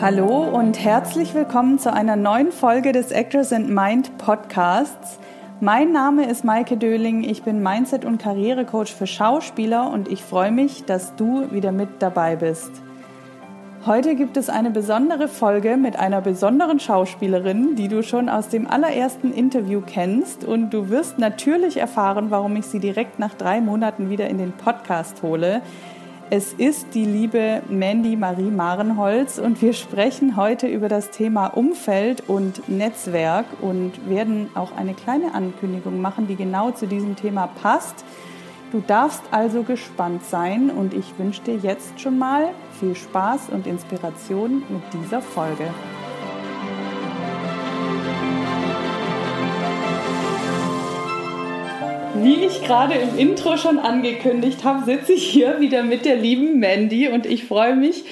[0.00, 5.18] Hallo und herzlich willkommen zu einer neuen Folge des Actors and Mind Podcasts.
[5.60, 10.52] Mein Name ist Maike Döling, ich bin Mindset- und Karrierecoach für Schauspieler und ich freue
[10.52, 12.70] mich, dass du wieder mit dabei bist.
[13.86, 18.68] Heute gibt es eine besondere Folge mit einer besonderen Schauspielerin, die du schon aus dem
[18.68, 24.10] allerersten Interview kennst und du wirst natürlich erfahren, warum ich sie direkt nach drei Monaten
[24.10, 25.60] wieder in den Podcast hole.
[26.30, 32.28] Es ist die liebe Mandy Marie Marenholz und wir sprechen heute über das Thema Umfeld
[32.28, 38.04] und Netzwerk und werden auch eine kleine Ankündigung machen, die genau zu diesem Thema passt.
[38.72, 43.66] Du darfst also gespannt sein und ich wünsche dir jetzt schon mal viel Spaß und
[43.66, 45.64] Inspiration mit dieser Folge.
[52.22, 56.58] Wie ich gerade im Intro schon angekündigt habe, sitze ich hier wieder mit der lieben
[56.58, 58.04] Mandy und ich freue mich,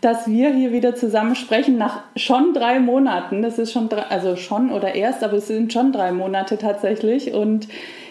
[0.00, 3.42] dass wir hier wieder zusammen sprechen nach schon drei Monaten.
[3.42, 7.32] Das ist schon drei, also schon oder erst, aber es sind schon drei Monate tatsächlich.
[7.32, 7.68] Und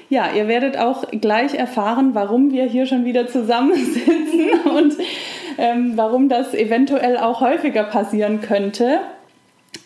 [0.10, 4.96] ja, ihr werdet auch gleich erfahren, warum wir hier schon wieder zusammensitzen und
[5.58, 9.00] ähm, warum das eventuell auch häufiger passieren könnte.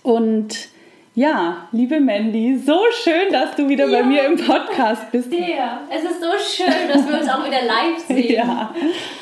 [0.01, 0.69] Und
[1.13, 3.99] ja, liebe Mandy, so schön, dass du wieder ja.
[3.99, 5.31] bei mir im Podcast bist.
[5.33, 8.35] Ja, es ist so schön, dass wir uns auch wieder live sehen.
[8.35, 8.73] Ja.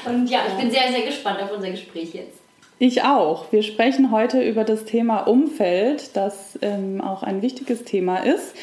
[0.05, 2.37] Und ja, ich bin sehr, sehr gespannt auf unser Gespräch jetzt.
[2.77, 3.51] Ich auch.
[3.51, 8.55] Wir sprechen heute über das Thema Umfeld, das ähm, auch ein wichtiges Thema ist.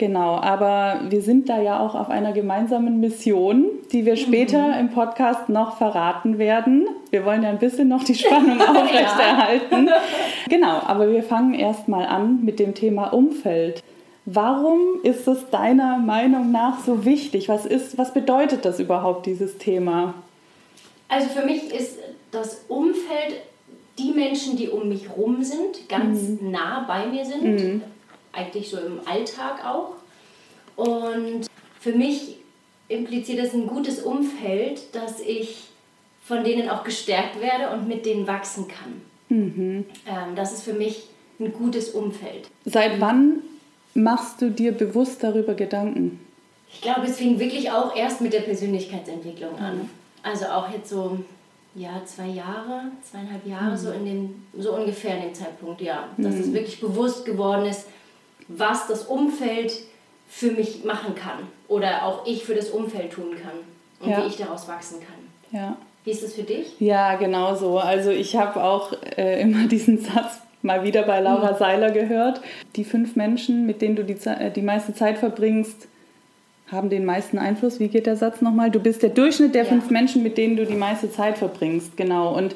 [0.00, 4.80] Genau, aber wir sind da ja auch auf einer gemeinsamen Mission, die wir später mhm.
[4.80, 6.88] im Podcast noch verraten werden.
[7.10, 9.88] Wir wollen ja ein bisschen noch die Spannung aufrechterhalten.
[9.88, 10.00] ja.
[10.48, 13.82] Genau, aber wir fangen erstmal an mit dem Thema Umfeld.
[14.24, 17.50] Warum ist es deiner Meinung nach so wichtig?
[17.50, 20.14] Was, ist, was bedeutet das überhaupt, dieses Thema?
[21.08, 21.98] Also für mich ist
[22.30, 23.34] das Umfeld
[23.98, 26.52] die Menschen, die um mich rum sind, ganz mhm.
[26.52, 27.44] nah bei mir sind.
[27.44, 27.82] Mhm
[28.32, 29.94] eigentlich so im Alltag auch.
[30.76, 31.46] Und
[31.80, 32.36] für mich
[32.88, 35.68] impliziert das ein gutes Umfeld, dass ich
[36.24, 39.00] von denen auch gestärkt werde und mit denen wachsen kann.
[39.28, 39.84] Mhm.
[40.06, 41.08] Ähm, das ist für mich
[41.38, 42.48] ein gutes Umfeld.
[42.64, 43.40] Seit wann
[43.94, 46.20] machst du dir bewusst darüber Gedanken?
[46.72, 49.78] Ich glaube, es fing wirklich auch erst mit der Persönlichkeitsentwicklung an.
[49.78, 49.90] Mhm.
[50.22, 51.18] Also auch jetzt so
[51.74, 53.76] ja, zwei Jahre, zweieinhalb Jahre, mhm.
[53.76, 56.08] so, in dem, so ungefähr in dem Zeitpunkt, ja.
[56.16, 56.40] Dass mhm.
[56.40, 57.86] es wirklich bewusst geworden ist,
[58.56, 59.72] was das Umfeld
[60.28, 61.38] für mich machen kann
[61.68, 63.52] oder auch ich für das Umfeld tun kann
[64.00, 64.22] und ja.
[64.22, 65.58] wie ich daraus wachsen kann.
[65.60, 65.76] Ja.
[66.04, 66.74] Wie ist das für dich?
[66.78, 67.78] Ja, genau so.
[67.78, 71.58] Also ich habe auch äh, immer diesen Satz mal wieder bei Laura mhm.
[71.58, 72.40] Seiler gehört.
[72.76, 75.88] Die fünf Menschen, mit denen du die, äh, die meiste Zeit verbringst,
[76.70, 77.80] haben den meisten Einfluss.
[77.80, 78.70] Wie geht der Satz nochmal?
[78.70, 79.68] Du bist der Durchschnitt der ja.
[79.68, 81.96] fünf Menschen, mit denen du die meiste Zeit verbringst.
[81.96, 82.36] Genau.
[82.36, 82.54] Und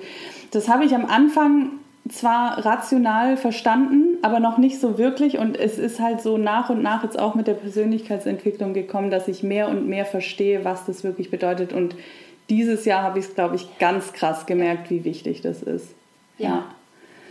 [0.53, 1.73] das habe ich am Anfang
[2.09, 5.39] zwar rational verstanden, aber noch nicht so wirklich.
[5.39, 9.29] Und es ist halt so nach und nach jetzt auch mit der Persönlichkeitsentwicklung gekommen, dass
[9.29, 11.73] ich mehr und mehr verstehe, was das wirklich bedeutet.
[11.73, 11.97] Und
[12.51, 15.95] dieses Jahr habe ich es, glaube ich, ganz krass gemerkt, wie wichtig das ist.
[16.37, 16.49] Ja.
[16.49, 16.65] ja.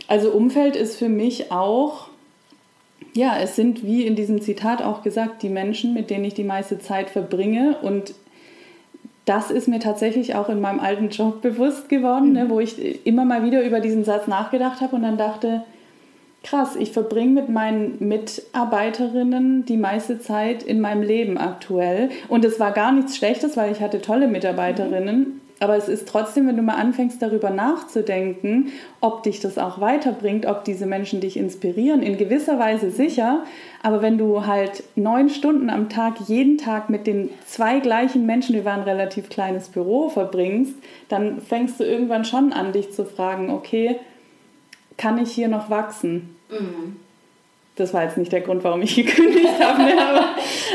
[0.08, 2.08] Also Umfeld ist für mich auch,
[3.14, 6.44] ja, es sind wie in diesem Zitat auch gesagt, die Menschen, mit denen ich die
[6.44, 7.78] meiste Zeit verbringe.
[7.80, 8.14] Und
[9.24, 12.48] das ist mir tatsächlich auch in meinem alten Job bewusst geworden, ne, mhm.
[12.48, 15.62] ne, wo ich immer mal wieder über diesen Satz nachgedacht habe und dann dachte,
[16.42, 22.10] krass, ich verbringe mit meinen Mitarbeiterinnen die meiste Zeit in meinem Leben aktuell.
[22.28, 25.18] Und es war gar nichts Schlechtes, weil ich hatte tolle Mitarbeiterinnen.
[25.18, 25.40] Mhm.
[25.60, 30.46] Aber es ist trotzdem, wenn du mal anfängst darüber nachzudenken, ob dich das auch weiterbringt,
[30.46, 33.44] ob diese Menschen dich inspirieren, in gewisser Weise sicher.
[33.82, 38.54] Aber wenn du halt neun Stunden am Tag jeden Tag mit den zwei gleichen Menschen,
[38.54, 40.74] wir waren ein relativ kleines Büro, verbringst,
[41.08, 44.00] dann fängst du irgendwann schon an, dich zu fragen, okay,
[44.96, 46.36] kann ich hier noch wachsen?
[46.50, 46.96] Mhm.
[47.76, 49.94] Das war jetzt nicht der Grund, warum ich gekündigt habe, ne?
[50.00, 50.28] aber,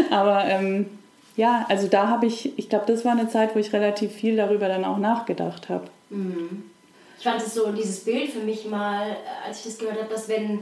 [0.10, 0.86] aber ähm,
[1.40, 4.36] ja, also da habe ich, ich glaube, das war eine Zeit, wo ich relativ viel
[4.36, 5.86] darüber dann auch nachgedacht habe.
[6.10, 6.70] Mhm.
[7.18, 9.16] Ich fand es so, dieses Bild für mich mal,
[9.48, 10.60] als ich das gehört habe, dass wenn,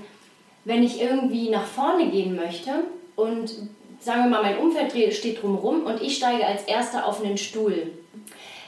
[0.66, 2.72] wenn ich irgendwie nach vorne gehen möchte
[3.16, 3.50] und
[4.00, 7.92] sagen wir mal, mein Umfeld steht drumherum und ich steige als Erster auf einen Stuhl,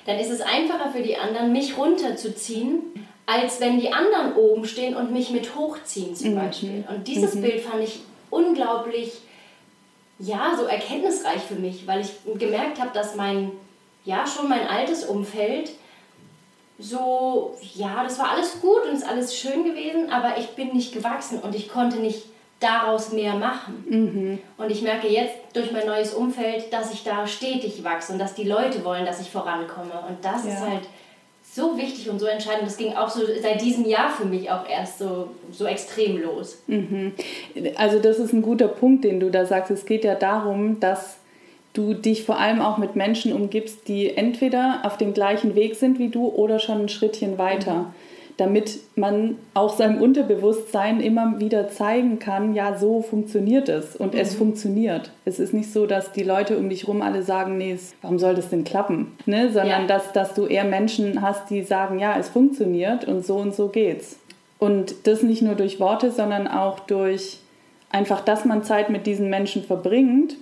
[0.08, 2.80] dann ist es einfacher für die anderen, mich runterzuziehen,
[3.28, 6.36] als wenn die anderen oben stehen und mich mit hochziehen zum mhm.
[6.38, 6.84] Beispiel.
[6.90, 7.42] Und dieses mhm.
[7.42, 8.00] Bild fand ich
[8.32, 9.22] unglaublich
[10.20, 13.52] ja, so erkenntnisreich für mich, weil ich gemerkt habe, dass mein,
[14.06, 15.72] ja, schon mein altes Umfeld
[16.78, 20.94] so, ja, das war alles gut und ist alles schön gewesen, aber ich bin nicht
[20.94, 22.24] gewachsen und ich konnte nicht
[22.60, 23.84] daraus mehr machen.
[23.88, 24.40] Mhm.
[24.58, 28.34] Und ich merke jetzt durch mein neues Umfeld, dass ich da stetig wachse und dass
[28.34, 30.04] die Leute wollen, dass ich vorankomme.
[30.08, 30.54] Und das ja.
[30.54, 30.84] ist halt
[31.52, 32.68] so wichtig und so entscheidend.
[32.68, 36.62] Das ging auch so seit diesem Jahr für mich auch erst so, so extrem los.
[36.68, 37.14] Mhm.
[37.76, 39.72] Also das ist ein guter Punkt, den du da sagst.
[39.72, 41.18] Es geht ja darum, dass
[41.74, 46.00] du dich vor allem auch mit Menschen umgibst, die entweder auf dem gleichen Weg sind
[46.00, 47.74] wie du oder schon ein Schrittchen weiter.
[47.74, 47.94] Mhm
[48.40, 54.20] damit man auch seinem Unterbewusstsein immer wieder zeigen kann, ja, so funktioniert es und mhm.
[54.20, 55.12] es funktioniert.
[55.26, 58.36] Es ist nicht so, dass die Leute um dich rum alle sagen, nee, warum soll
[58.36, 59.18] das denn klappen?
[59.26, 59.52] Ne?
[59.52, 59.88] Sondern ja.
[59.88, 63.68] dass, dass du eher Menschen hast, die sagen, ja, es funktioniert und so und so
[63.68, 64.18] geht's.
[64.58, 67.40] Und das nicht nur durch Worte, sondern auch durch
[67.90, 70.38] einfach, dass man Zeit mit diesen Menschen verbringt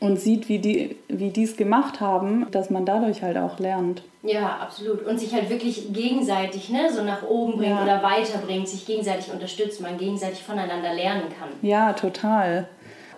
[0.00, 4.02] und sieht, wie die wie es gemacht haben, dass man dadurch halt auch lernt.
[4.26, 5.06] Ja, absolut.
[5.06, 7.82] Und sich halt wirklich gegenseitig ne, so nach oben bringt ja.
[7.82, 11.48] oder weiterbringt, sich gegenseitig unterstützt, man gegenseitig voneinander lernen kann.
[11.62, 12.68] Ja, total.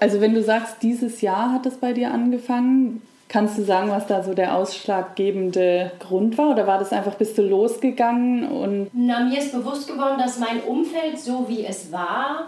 [0.00, 4.06] Also wenn du sagst, dieses Jahr hat es bei dir angefangen, kannst du sagen, was
[4.06, 6.50] da so der ausschlaggebende Grund war?
[6.50, 8.90] Oder war das einfach, bist du losgegangen und...
[8.92, 12.46] Na, mir ist bewusst geworden, dass mein Umfeld, so wie es war,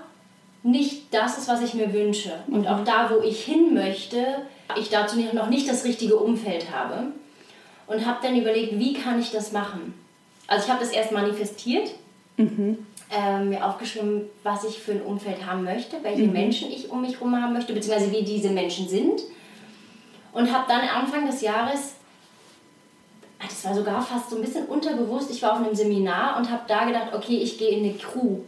[0.63, 2.33] nicht das ist, was ich mir wünsche.
[2.49, 4.19] Und auch da, wo ich hin möchte,
[4.79, 7.09] ich dazu noch nicht das richtige Umfeld habe.
[7.91, 9.95] Und habe dann überlegt, wie kann ich das machen?
[10.47, 11.91] Also ich habe das erst manifestiert,
[12.37, 12.87] mhm.
[13.11, 16.33] ähm, mir aufgeschrieben, was ich für ein Umfeld haben möchte, welche mhm.
[16.33, 19.23] Menschen ich um mich herum haben möchte, beziehungsweise wie diese Menschen sind.
[20.33, 21.95] Und habe dann Anfang des Jahres,
[23.41, 26.49] ah, das war sogar fast so ein bisschen unterbewusst, ich war auf einem Seminar und
[26.49, 28.39] habe da gedacht, okay, ich gehe in eine Crew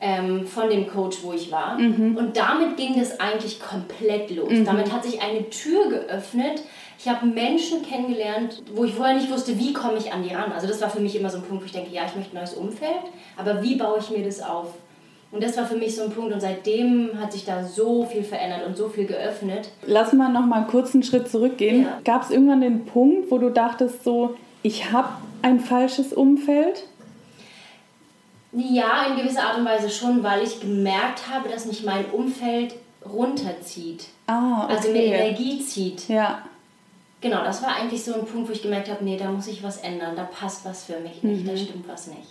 [0.00, 1.78] ähm, von dem Coach, wo ich war.
[1.78, 2.16] Mhm.
[2.16, 4.50] Und damit ging das eigentlich komplett los.
[4.50, 4.64] Mhm.
[4.64, 6.62] Damit hat sich eine Tür geöffnet.
[7.04, 10.52] Ich habe Menschen kennengelernt, wo ich vorher nicht wusste, wie komme ich an die ran.
[10.52, 12.36] Also das war für mich immer so ein Punkt, wo ich denke, ja, ich möchte
[12.36, 13.02] ein neues Umfeld,
[13.36, 14.68] aber wie baue ich mir das auf?
[15.32, 18.22] Und das war für mich so ein Punkt und seitdem hat sich da so viel
[18.22, 19.70] verändert und so viel geöffnet.
[19.84, 21.82] Lass mal noch mal einen kurzen Schritt zurückgehen.
[21.82, 22.00] Ja.
[22.04, 25.08] Gab es irgendwann den Punkt, wo du dachtest so, ich habe
[25.40, 26.84] ein falsches Umfeld?
[28.52, 32.76] Ja, in gewisser Art und Weise schon, weil ich gemerkt habe, dass mich mein Umfeld
[33.04, 34.04] runterzieht.
[34.28, 34.74] Ah, okay.
[34.76, 36.08] Also mir Energie zieht.
[36.08, 36.42] Ja.
[37.22, 39.62] Genau, das war eigentlich so ein Punkt, wo ich gemerkt habe, nee, da muss ich
[39.62, 41.48] was ändern, da passt was für mich nicht, mhm.
[41.48, 42.28] da stimmt was nicht.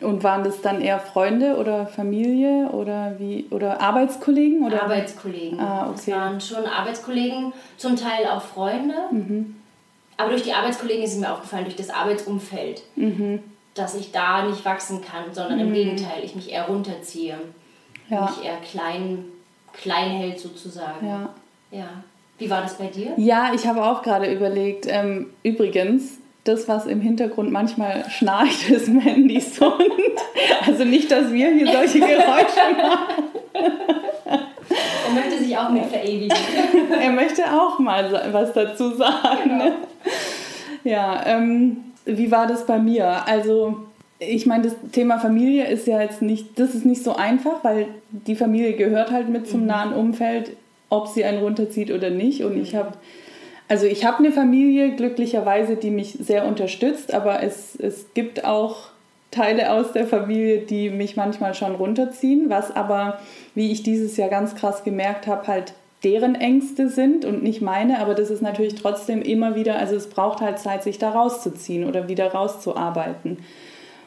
[0.00, 5.60] Und waren das dann eher Freunde oder Familie oder wie oder Arbeitskollegen oder Arbeitskollegen.
[5.60, 5.92] Ah, okay.
[5.94, 8.94] Das waren schon Arbeitskollegen, zum Teil auch Freunde.
[9.10, 9.56] Mhm.
[10.16, 12.82] Aber durch die Arbeitskollegen ist es mir aufgefallen, durch das Arbeitsumfeld.
[12.96, 13.40] Mhm
[13.74, 15.66] dass ich da nicht wachsen kann, sondern mhm.
[15.66, 17.38] im Gegenteil, ich mich eher runterziehe.
[18.08, 18.22] Ja.
[18.22, 19.24] Mich eher klein,
[19.72, 21.06] klein hält sozusagen.
[21.06, 21.34] Ja.
[21.70, 21.88] ja.
[22.40, 23.12] Wie war das bei dir?
[23.16, 28.88] Ja, ich habe auch gerade überlegt, ähm, übrigens, das, was im Hintergrund manchmal schnarcht, ist
[28.88, 29.82] Mandys Hund.
[30.66, 33.24] Also nicht, dass wir hier solche Geräusche machen.
[33.54, 36.36] Er möchte sich auch mit verewigen.
[37.02, 39.38] er möchte auch mal was dazu sagen.
[39.44, 39.72] Genau.
[40.82, 43.26] Ja, ähm, wie war das bei mir?
[43.26, 43.76] Also
[44.18, 47.88] ich meine, das Thema Familie ist ja jetzt nicht, das ist nicht so einfach, weil
[48.10, 49.66] die Familie gehört halt mit zum mhm.
[49.66, 50.56] nahen Umfeld,
[50.90, 52.44] ob sie einen runterzieht oder nicht.
[52.44, 52.78] Und ich mhm.
[52.78, 52.92] habe,
[53.68, 58.90] also ich habe eine Familie glücklicherweise, die mich sehr unterstützt, aber es, es gibt auch
[59.30, 63.18] Teile aus der Familie, die mich manchmal schon runterziehen, was aber,
[63.54, 65.72] wie ich dieses Jahr ganz krass gemerkt habe, halt
[66.02, 70.08] deren Ängste sind und nicht meine, aber das ist natürlich trotzdem immer wieder, also es
[70.08, 73.38] braucht halt Zeit, sich da rauszuziehen oder wieder rauszuarbeiten.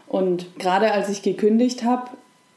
[0.08, 2.10] Und gerade als ich gekündigt habe,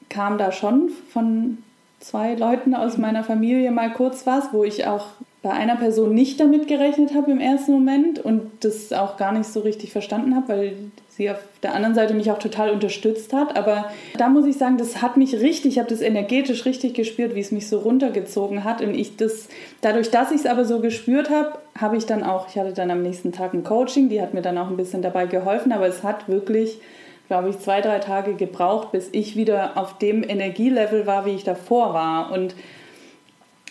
[0.09, 1.59] kam da schon von
[2.01, 5.07] zwei Leuten aus meiner Familie mal kurz was, wo ich auch
[5.43, 9.47] bei einer Person nicht damit gerechnet habe im ersten Moment und das auch gar nicht
[9.47, 10.77] so richtig verstanden habe, weil
[11.09, 13.57] sie auf der anderen Seite mich auch total unterstützt hat.
[13.57, 17.35] Aber da muss ich sagen, das hat mich richtig, ich habe das energetisch richtig gespürt,
[17.35, 18.83] wie es mich so runtergezogen hat.
[18.83, 19.49] Und ich das,
[19.81, 22.91] dadurch, dass ich es aber so gespürt habe, habe ich dann auch, ich hatte dann
[22.91, 25.87] am nächsten Tag ein Coaching, die hat mir dann auch ein bisschen dabei geholfen, aber
[25.87, 26.81] es hat wirklich,
[27.29, 31.45] glaube ich, zwei, drei Tage gebraucht, bis ich wieder auf dem Energielevel war, wie ich
[31.45, 32.33] davor war.
[32.33, 32.55] Und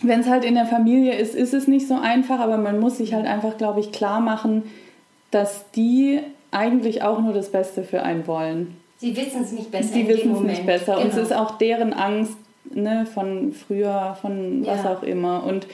[0.02, 2.98] wenn es halt in der Familie ist, ist es nicht so einfach, aber man muss
[2.98, 4.64] sich halt einfach, glaube ich, klar machen,
[5.30, 6.20] dass die
[6.50, 8.76] eigentlich auch nur das Beste für einen wollen.
[8.98, 9.92] Sie wissen es nicht besser.
[9.92, 10.94] Sie wissen es nicht besser.
[10.94, 11.00] Genau.
[11.00, 11.26] Und es genau.
[11.26, 12.36] ist auch deren Angst
[12.72, 14.72] ne, von früher, von ja.
[14.72, 15.44] was auch immer.
[15.44, 15.66] Und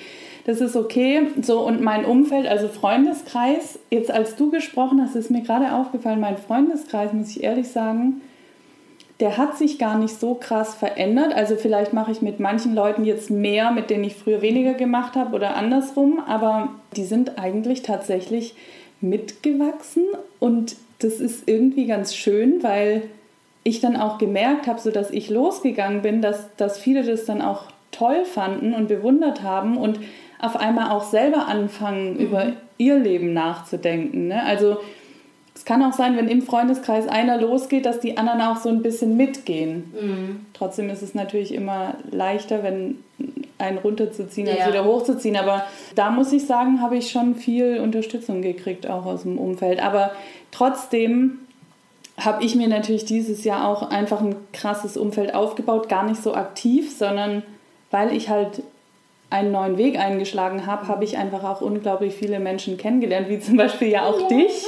[0.45, 1.29] das ist okay.
[1.41, 6.21] So, und mein Umfeld, also Freundeskreis, jetzt als du gesprochen hast, ist mir gerade aufgefallen,
[6.21, 8.21] mein Freundeskreis, muss ich ehrlich sagen,
[9.21, 11.33] der hat sich gar nicht so krass verändert.
[11.33, 15.15] Also vielleicht mache ich mit manchen Leuten jetzt mehr, mit denen ich früher weniger gemacht
[15.15, 18.55] habe oder andersrum, aber die sind eigentlich tatsächlich
[19.01, 20.05] mitgewachsen
[20.41, 23.03] und das ist irgendwie ganz schön, weil
[23.65, 27.43] ich dann auch gemerkt habe, so dass ich losgegangen bin, dass, dass viele das dann
[27.43, 30.01] auch toll fanden und bewundert haben und
[30.43, 32.21] auf einmal auch selber anfangen, mhm.
[32.21, 34.29] über ihr Leben nachzudenken.
[34.29, 34.43] Ne?
[34.45, 34.79] Also
[35.55, 38.83] es kann auch sein, wenn im Freundeskreis einer losgeht, dass die anderen auch so ein
[38.83, 39.93] bisschen mitgehen.
[40.01, 40.47] Mhm.
[40.53, 42.99] Trotzdem ist es natürlich immer leichter, wenn
[43.59, 44.69] einen runterzuziehen, als Ja.
[44.69, 45.37] wieder hochzuziehen.
[45.37, 49.81] Aber da muss ich sagen, habe ich schon viel Unterstützung gekriegt, auch aus dem Umfeld.
[49.81, 50.11] Aber
[50.51, 51.39] trotzdem
[52.19, 56.35] habe ich mir natürlich dieses Jahr auch einfach ein krasses Umfeld aufgebaut, gar nicht so
[56.35, 57.43] aktiv, sondern
[57.93, 58.63] weil ich halt
[59.33, 63.57] einen neuen Weg eingeschlagen habe, habe ich einfach auch unglaublich viele Menschen kennengelernt, wie zum
[63.57, 64.67] Beispiel ja auch dich.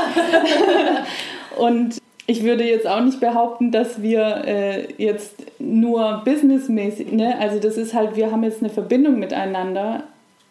[1.57, 7.37] Und ich würde jetzt auch nicht behaupten, dass wir äh, jetzt nur businessmäßig, ne?
[7.39, 10.05] also das ist halt, wir haben jetzt eine Verbindung miteinander.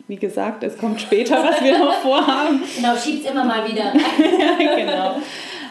[0.08, 2.62] Wie gesagt, es kommt später, was wir noch vorhaben.
[2.75, 4.75] Genau, schiebt's immer mal wieder rein.
[4.86, 5.15] genau.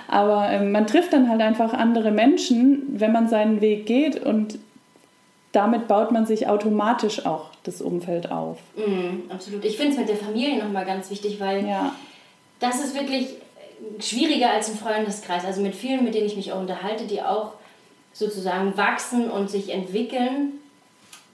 [0.09, 4.59] Aber ähm, man trifft dann halt einfach andere Menschen, wenn man seinen Weg geht und
[5.53, 8.59] damit baut man sich automatisch auch das Umfeld auf.
[8.75, 9.65] Mhm, absolut.
[9.65, 11.95] Ich finde es mit der Familie nochmal ganz wichtig, weil Ja,
[12.59, 13.29] das ist wirklich
[14.01, 15.45] schwieriger als ein Freundeskreis.
[15.45, 17.53] Also mit vielen, mit denen ich mich auch unterhalte, die auch
[18.13, 20.61] sozusagen wachsen und sich entwickeln.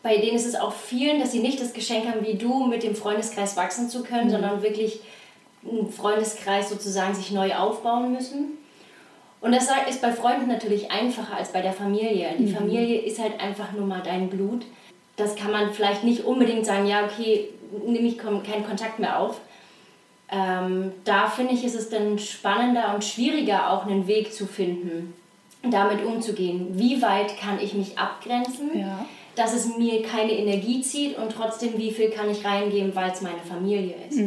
[0.02, 2.82] Bei denen ist es auch vielen, dass sie nicht das Geschenk haben, wie du mit
[2.82, 5.00] dem Freundeskreis wachsen zu können, sondern wirklich
[5.68, 8.57] einen Freundeskreis sozusagen sich neu aufbauen müssen.
[9.40, 12.30] Und das ist bei Freunden natürlich einfacher als bei der Familie.
[12.38, 14.64] Die Familie ist halt einfach nur mal dein Blut.
[15.16, 17.48] Das kann man vielleicht nicht unbedingt sagen, ja, okay,
[17.86, 19.40] nehme ich keinen Kontakt mehr auf.
[20.30, 25.14] Ähm, da finde ich, ist es dann spannender und schwieriger, auch einen Weg zu finden,
[25.62, 26.78] damit umzugehen.
[26.78, 31.78] Wie weit kann ich mich abgrenzen, ja, dass es mir keine Energie zieht und trotzdem,
[31.78, 34.18] wie viel kann ich reingeben, weil es meine Familie ist.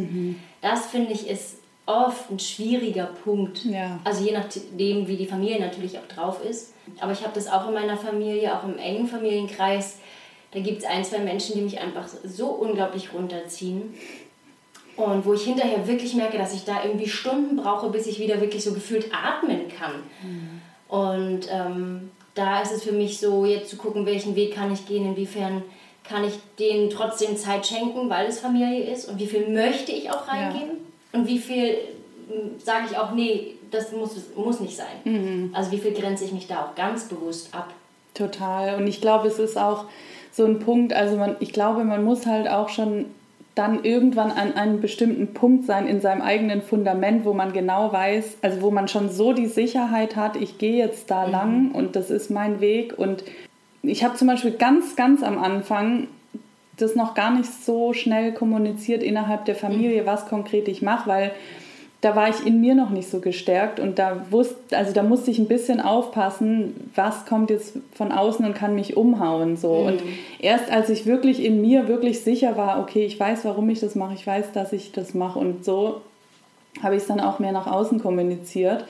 [0.60, 3.64] Das finde ich ist oft ein schwieriger Punkt.
[3.64, 3.98] Ja.
[4.04, 6.74] Also je nachdem, wie die Familie natürlich auch drauf ist.
[7.00, 9.98] Aber ich habe das auch in meiner Familie, auch im engen Familienkreis.
[10.52, 13.94] Da gibt es ein, zwei Menschen, die mich einfach so unglaublich runterziehen.
[14.96, 18.40] Und wo ich hinterher wirklich merke, dass ich da irgendwie Stunden brauche, bis ich wieder
[18.40, 20.02] wirklich so gefühlt atmen kann.
[20.88, 24.86] Und ähm, da ist es für mich so, jetzt zu gucken, welchen Weg kann ich
[24.86, 25.62] gehen, inwiefern
[26.04, 30.10] kann ich denen trotzdem Zeit schenken, weil es Familie ist und wie viel möchte ich
[30.10, 31.76] auch reingeben und wie viel
[32.58, 35.50] sage ich auch, nee, das muss, muss nicht sein.
[35.52, 37.72] Also wie viel grenze ich mich da auch ganz bewusst ab.
[38.14, 38.76] total.
[38.76, 39.86] Und ich glaube, es ist auch
[40.30, 43.06] so ein Punkt, also man, ich glaube, man muss halt auch schon
[43.54, 48.38] dann irgendwann an einem bestimmten Punkt sein in seinem eigenen Fundament, wo man genau weiß,
[48.40, 52.10] also wo man schon so die Sicherheit hat, ich gehe jetzt da lang und das
[52.10, 52.98] ist mein Weg.
[52.98, 53.24] Und
[53.82, 56.08] ich habe zum Beispiel ganz, ganz am Anfang
[56.76, 61.32] das noch gar nicht so schnell kommuniziert innerhalb der Familie, was konkret ich mache, weil
[62.02, 65.30] da war ich in mir noch nicht so gestärkt und da wusste, also da musste
[65.30, 69.70] ich ein bisschen aufpassen, was kommt jetzt von außen und kann mich umhauen so.
[69.70, 70.02] Und
[70.40, 73.94] erst als ich wirklich in mir wirklich sicher war, okay, ich weiß, warum ich das
[73.94, 76.00] mache, ich weiß, dass ich das mache und so,
[76.82, 78.84] habe ich es dann auch mehr nach außen kommuniziert.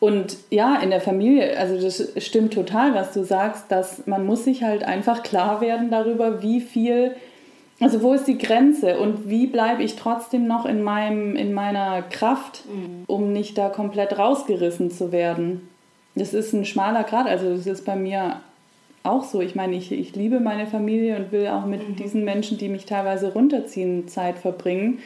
[0.00, 4.44] Und ja, in der Familie, also das stimmt total, was du sagst, dass man muss
[4.44, 7.14] sich halt einfach klar werden darüber, wie viel,
[7.80, 12.00] also wo ist die Grenze und wie bleibe ich trotzdem noch in, meinem, in meiner
[12.00, 12.64] Kraft,
[13.06, 15.68] um nicht da komplett rausgerissen zu werden.
[16.14, 18.40] Das ist ein schmaler Grad, also das ist bei mir
[19.02, 19.42] auch so.
[19.42, 22.86] Ich meine, ich, ich liebe meine Familie und will auch mit diesen Menschen, die mich
[22.86, 24.98] teilweise runterziehen, Zeit verbringen.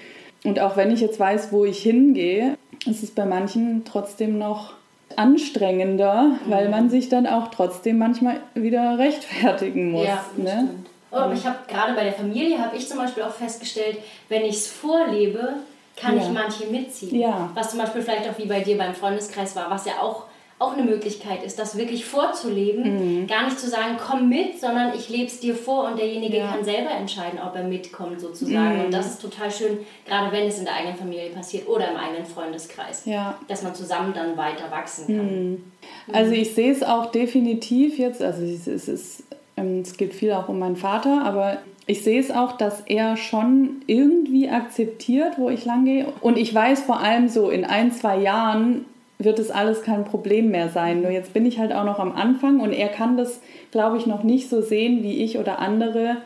[0.45, 4.75] Und auch wenn ich jetzt weiß, wo ich hingehe, ist es bei manchen trotzdem noch
[5.19, 10.07] anstrengender, weil man sich dann auch trotzdem manchmal wieder rechtfertigen muss.
[10.07, 10.51] Ja, das ne?
[10.51, 10.87] stimmt.
[11.11, 14.43] Oh, aber ich habe gerade bei der Familie habe ich zum Beispiel auch festgestellt, wenn
[14.43, 15.55] ich es vorlebe,
[15.97, 16.23] kann Ja.
[16.23, 17.21] ich manche mitziehen.
[17.21, 17.51] Ja.
[17.55, 20.25] Was zum Beispiel vielleicht auch wie bei dir beim Freundeskreis war, was ja auch,
[20.65, 23.23] auch eine Möglichkeit ist, das wirklich vorzuleben.
[23.23, 23.27] Mhm.
[23.27, 26.47] Gar nicht zu sagen, komm mit, sondern ich lebe es dir vor und derjenige Ja.
[26.47, 26.51] Mhm.
[26.51, 28.85] kann selber entscheiden, ob er mitkommt sozusagen.
[28.87, 31.97] Und das ist total schön, gerade wenn es in der eigenen Familie passiert oder im
[31.97, 33.05] eigenen Freundeskreis.
[33.05, 33.39] Ja.
[33.49, 35.73] Dass man zusammen dann weiter wachsen kann.
[36.13, 39.23] Also ich sehe es auch definitiv jetzt, also es, es, ist,
[39.57, 43.17] ähm, es geht viel auch um meinen Vater, aber ich sehe es auch, dass er
[43.17, 46.07] schon irgendwie akzeptiert, wo ich lang gehe.
[46.23, 48.87] Und ich weiß vor allem so, in ein, zwei Jahren
[49.19, 51.03] wird es alles kein Problem mehr sein.
[51.03, 53.41] Nur jetzt bin ich halt auch noch am Anfang und er kann das,
[53.71, 56.17] glaube ich, noch nicht so sehen wie ich oder andere,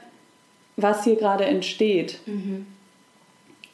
[0.77, 2.21] was hier gerade entsteht.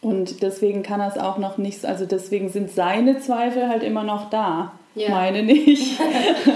[0.00, 4.04] Und deswegen kann er es auch noch nicht, also deswegen sind seine Zweifel halt immer
[4.04, 4.72] noch da.
[4.96, 5.10] Ja.
[5.10, 5.98] Meine nicht.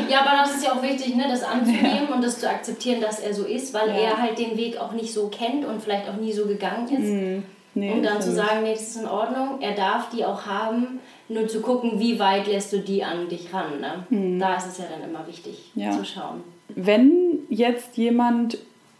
[0.09, 3.21] Ja, aber das ist ja auch wichtig, ne, das anzunehmen und das zu akzeptieren, dass
[3.21, 3.95] er so ist, weil Ja.
[3.97, 7.45] er halt den Weg auch nicht so kennt und vielleicht auch nie so gegangen ist.
[7.75, 11.01] Nee, und dann zu sagen, nee, das ist in Ordnung, er darf die auch haben,
[11.29, 13.81] nur zu gucken, wie weit lässt du die an dich ran.
[13.81, 14.39] Ne?
[14.39, 15.93] Da ist es ja dann immer wichtig Ja.
[15.93, 16.43] zu schauen.
[16.75, 18.59] Wenn jetzt jemand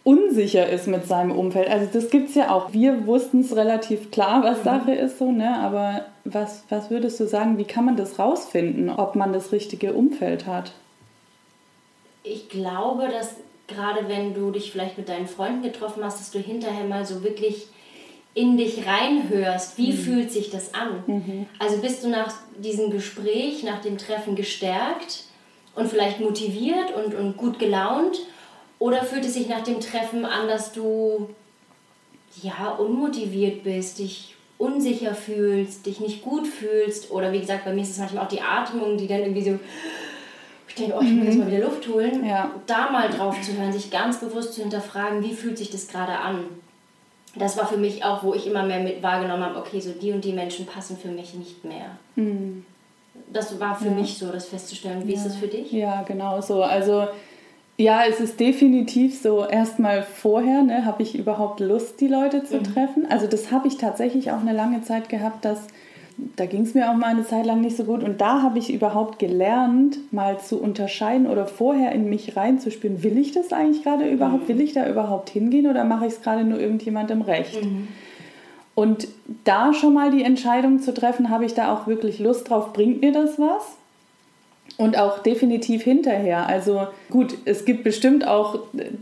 [0.09, 1.69] unsicher ist mit seinem Umfeld.
[1.69, 2.73] Also das gibt es ja auch.
[2.73, 4.65] Wir wussten es relativ klar, was mhm.
[4.65, 5.59] Sache ist, so, ne?
[5.59, 9.93] aber was, was würdest du sagen, wie kann man das rausfinden, ob man das richtige
[9.93, 10.73] Umfeld hat?
[12.23, 13.35] Ich glaube, dass
[13.67, 17.23] gerade wenn du dich vielleicht mit deinen Freunden getroffen hast, dass du hinterher mal so
[17.23, 17.69] wirklich
[18.35, 19.97] in dich reinhörst, wie mhm.
[19.97, 21.03] fühlt sich das an?
[21.07, 21.47] Mhm.
[21.59, 25.25] Also bist du nach diesem Gespräch, nach dem Treffen gestärkt
[25.75, 28.19] und vielleicht motiviert und, und gut gelaunt?
[28.79, 31.31] Oder fühlt es sich nach dem Treffen an, dass du
[32.43, 37.11] ja unmotiviert bist, dich unsicher fühlst, dich nicht gut fühlst?
[37.11, 39.59] Oder wie gesagt, bei mir ist es manchmal auch die Atmung, die dann irgendwie so
[40.69, 41.41] ich denke, oh, ich muss jetzt mhm.
[41.41, 42.25] mal wieder Luft holen.
[42.25, 42.53] Ja.
[42.67, 46.19] Da mal drauf zu hören, sich ganz bewusst zu hinterfragen, wie fühlt sich das gerade
[46.19, 46.45] an?
[47.37, 50.13] Das war für mich auch, wo ich immer mehr mit wahrgenommen habe, okay, so die
[50.13, 51.97] und die Menschen passen für mich nicht mehr.
[52.17, 52.65] Mhm.
[53.33, 53.91] Das war für ja.
[53.93, 55.07] mich so, das festzustellen.
[55.07, 55.19] Wie ja.
[55.19, 55.71] ist das für dich?
[55.73, 56.63] Ja, genau so.
[56.63, 57.09] Also
[57.81, 62.57] ja, es ist definitiv so, erstmal vorher, ne, habe ich überhaupt Lust, die Leute zu
[62.57, 62.65] mhm.
[62.65, 63.07] treffen.
[63.09, 65.69] Also das habe ich tatsächlich auch eine lange Zeit gehabt, dass
[66.37, 68.03] da ging es mir auch mal eine Zeit lang nicht so gut.
[68.03, 73.19] Und da habe ich überhaupt gelernt, mal zu unterscheiden oder vorher in mich reinzuspüren, will
[73.19, 74.45] ich das eigentlich gerade überhaupt?
[74.45, 74.49] Mhm.
[74.49, 77.65] Will ich da überhaupt hingehen oder mache ich es gerade nur irgendjemandem recht?
[77.65, 77.89] Mhm.
[78.75, 79.09] Und
[79.45, 83.01] da schon mal die Entscheidung zu treffen, habe ich da auch wirklich Lust drauf, bringt
[83.01, 83.77] mir das was?
[84.79, 86.47] Und auch definitiv hinterher.
[86.47, 88.61] Also gut, es gibt bestimmt auch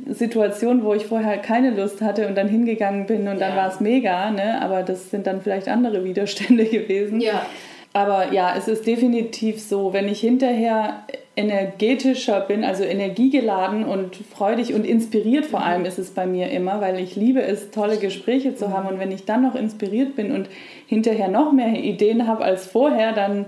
[0.08, 3.78] Situationen, wo ich vorher keine Lust hatte und dann hingegangen bin und dann war es
[3.78, 4.62] mega, ne?
[4.62, 7.20] aber das sind dann vielleicht andere Widerstände gewesen.
[7.20, 7.44] Ja.
[7.92, 11.04] Aber ja, es ist definitiv so, wenn ich hinterher
[11.36, 16.80] energetischer bin, also energiegeladen und freudig und inspiriert vor allem ist es bei mir immer,
[16.80, 18.88] weil ich liebe es, tolle Gespräche zu haben.
[18.88, 20.48] Und wenn ich dann noch inspiriert bin und
[20.86, 23.46] hinterher noch mehr Ideen habe als vorher, dann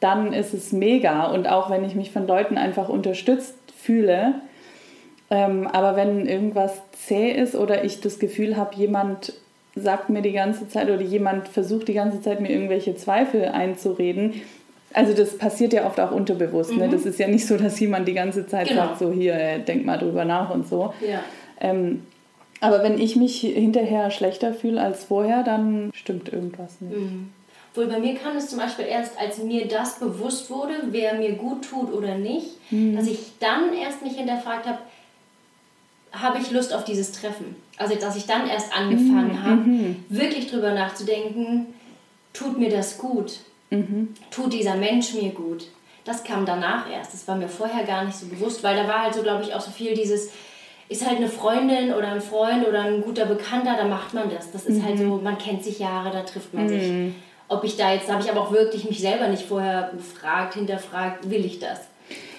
[0.00, 1.26] dann ist es mega.
[1.26, 4.34] Und auch wenn ich mich von Leuten einfach unterstützt fühle,
[5.30, 9.34] ähm, aber wenn irgendwas zäh ist oder ich das Gefühl habe, jemand
[9.76, 14.34] sagt mir die ganze Zeit oder jemand versucht die ganze Zeit mir irgendwelche Zweifel einzureden,
[14.92, 16.70] also das passiert ja oft auch unterbewusst.
[16.70, 16.76] Ne?
[16.76, 16.82] Mhm.
[16.82, 16.88] Ne?
[16.90, 18.86] Das ist ja nicht so, dass jemand die ganze Zeit genau.
[18.86, 20.92] sagt, so hier, äh, denk mal drüber nach und so.
[21.06, 21.22] Ja.
[21.60, 22.02] Ähm,
[22.60, 26.96] aber wenn ich mich hinterher schlechter fühle als vorher, dann stimmt irgendwas nicht.
[26.96, 27.30] Mhm.
[27.74, 31.32] Wohl bei mir kam es zum Beispiel erst, als mir das bewusst wurde, wer mir
[31.32, 32.96] gut tut oder nicht, mhm.
[32.96, 34.78] dass ich dann erst mich hinterfragt habe,
[36.12, 37.54] habe ich Lust auf dieses Treffen?
[37.76, 39.42] Also dass ich dann erst angefangen mhm.
[39.42, 40.04] habe, mhm.
[40.08, 41.66] wirklich drüber nachzudenken,
[42.32, 43.38] tut mir das gut?
[43.70, 44.14] Mhm.
[44.30, 45.68] Tut dieser Mensch mir gut?
[46.04, 47.12] Das kam danach erst.
[47.12, 49.54] Das war mir vorher gar nicht so bewusst, weil da war halt so, glaube ich,
[49.54, 50.30] auch so viel dieses,
[50.88, 54.50] ist halt eine Freundin oder ein Freund oder ein guter Bekannter, da macht man das.
[54.50, 55.08] Das ist halt mhm.
[55.08, 57.14] so, man kennt sich Jahre, da trifft man sich.
[57.50, 61.28] Ob ich da jetzt, habe ich aber auch wirklich mich selber nicht vorher gefragt, hinterfragt,
[61.28, 61.80] will ich das?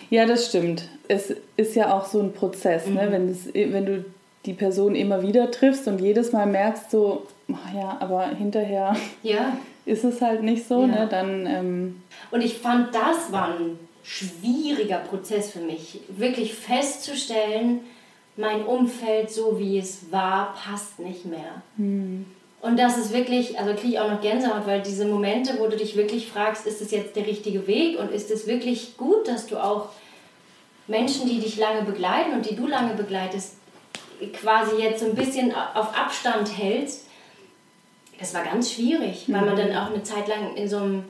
[0.10, 0.88] Ja, das stimmt.
[1.10, 2.91] Es ist ja auch so ein Prozess, ne?
[2.91, 2.97] mhm.
[2.97, 3.12] ne?
[3.12, 4.06] wenn, das, wenn du
[4.45, 9.58] die Person immer wieder triffst und jedes Mal merkst, so, oh ja, aber hinterher ja.
[9.86, 10.88] ist es halt nicht so, ja.
[10.88, 11.08] ne?
[11.12, 11.45] dann.
[11.45, 17.82] Ähm und ich fand, das war ein schwieriger Prozess für mich, wirklich festzustellen,
[18.38, 21.62] mein Umfeld, so wie es war, passt nicht mehr.
[21.76, 22.26] Mhm.
[22.62, 25.76] Und das ist wirklich, also kriege ich auch noch Gänsehaut, weil diese Momente, wo du
[25.76, 29.47] dich wirklich fragst, ist das jetzt der richtige Weg und ist es wirklich gut, dass
[29.47, 29.89] du auch
[30.88, 33.56] Menschen, die dich lange begleiten und die du lange begleitest,
[34.34, 37.08] quasi jetzt so ein bisschen auf Abstand hältst.
[38.19, 39.58] Das war ganz schwierig, weil man mhm.
[39.58, 41.06] dann auch eine Zeit lang in so einem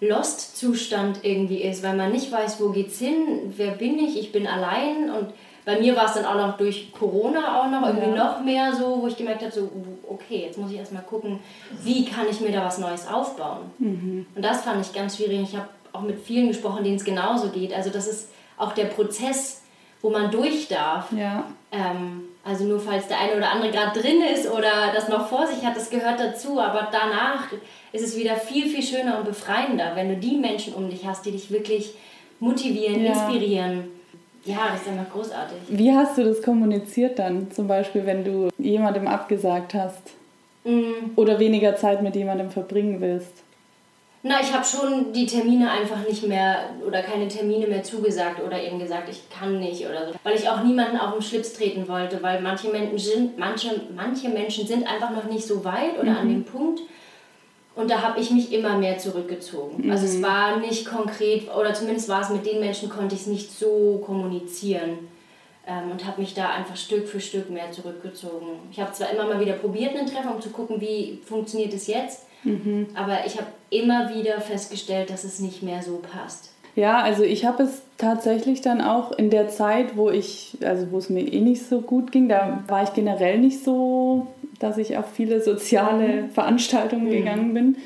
[0.00, 4.48] Lost-Zustand irgendwie ist, weil man nicht weiß, wo geht's hin, wer bin ich, ich bin
[4.48, 5.32] allein und
[5.64, 8.24] bei mir war es dann auch noch durch Corona auch noch irgendwie ja.
[8.24, 9.70] noch mehr so, wo ich gemerkt habe, so,
[10.08, 11.38] okay, jetzt muss ich erstmal gucken,
[11.82, 13.70] wie kann ich mir da was Neues aufbauen.
[13.78, 14.26] Mhm.
[14.34, 15.40] Und das fand ich ganz schwierig.
[15.42, 17.72] Ich habe auch mit vielen gesprochen, denen es genauso geht.
[17.72, 19.62] Also das ist auch der Prozess,
[20.00, 21.12] wo man durch darf.
[21.12, 21.44] Ja.
[21.70, 25.46] Ähm, also nur falls der eine oder andere gerade drin ist oder das noch vor
[25.46, 26.58] sich hat, das gehört dazu.
[26.60, 27.52] Aber danach
[27.92, 31.24] ist es wieder viel, viel schöner und befreiender, wenn du die Menschen um dich hast,
[31.24, 31.94] die dich wirklich
[32.40, 33.12] motivieren, ja.
[33.12, 34.01] inspirieren
[34.44, 35.58] ja, das ist einfach großartig.
[35.68, 40.10] Wie hast du das kommuniziert dann, zum Beispiel, wenn du jemandem abgesagt hast
[40.64, 41.12] mm.
[41.16, 43.42] oder weniger Zeit mit jemandem verbringen willst?
[44.24, 48.62] Na, ich habe schon die Termine einfach nicht mehr oder keine Termine mehr zugesagt oder
[48.62, 50.14] eben gesagt, ich kann nicht oder so.
[50.22, 54.28] Weil ich auch niemanden auf den Schlips treten wollte, weil manche Menschen sind, manche, manche
[54.28, 56.18] Menschen sind einfach noch nicht so weit oder mhm.
[56.18, 56.82] an dem Punkt,
[57.74, 59.86] und da habe ich mich immer mehr zurückgezogen.
[59.86, 59.90] Mhm.
[59.90, 63.26] Also es war nicht konkret, oder zumindest war es mit den Menschen, konnte ich es
[63.26, 65.10] nicht so kommunizieren.
[65.64, 68.48] Ähm, und habe mich da einfach Stück für Stück mehr zurückgezogen.
[68.72, 71.86] Ich habe zwar immer mal wieder probiert, einen Treffer, um zu gucken, wie funktioniert es
[71.86, 72.88] jetzt, mhm.
[72.96, 76.50] aber ich habe immer wieder festgestellt, dass es nicht mehr so passt.
[76.74, 80.98] Ja, also ich habe es tatsächlich dann auch in der Zeit, wo ich, also wo
[80.98, 84.26] es mir eh nicht so gut ging, da war ich generell nicht so,
[84.62, 86.30] dass ich auf viele soziale mhm.
[86.30, 87.10] Veranstaltungen mhm.
[87.10, 87.76] gegangen bin.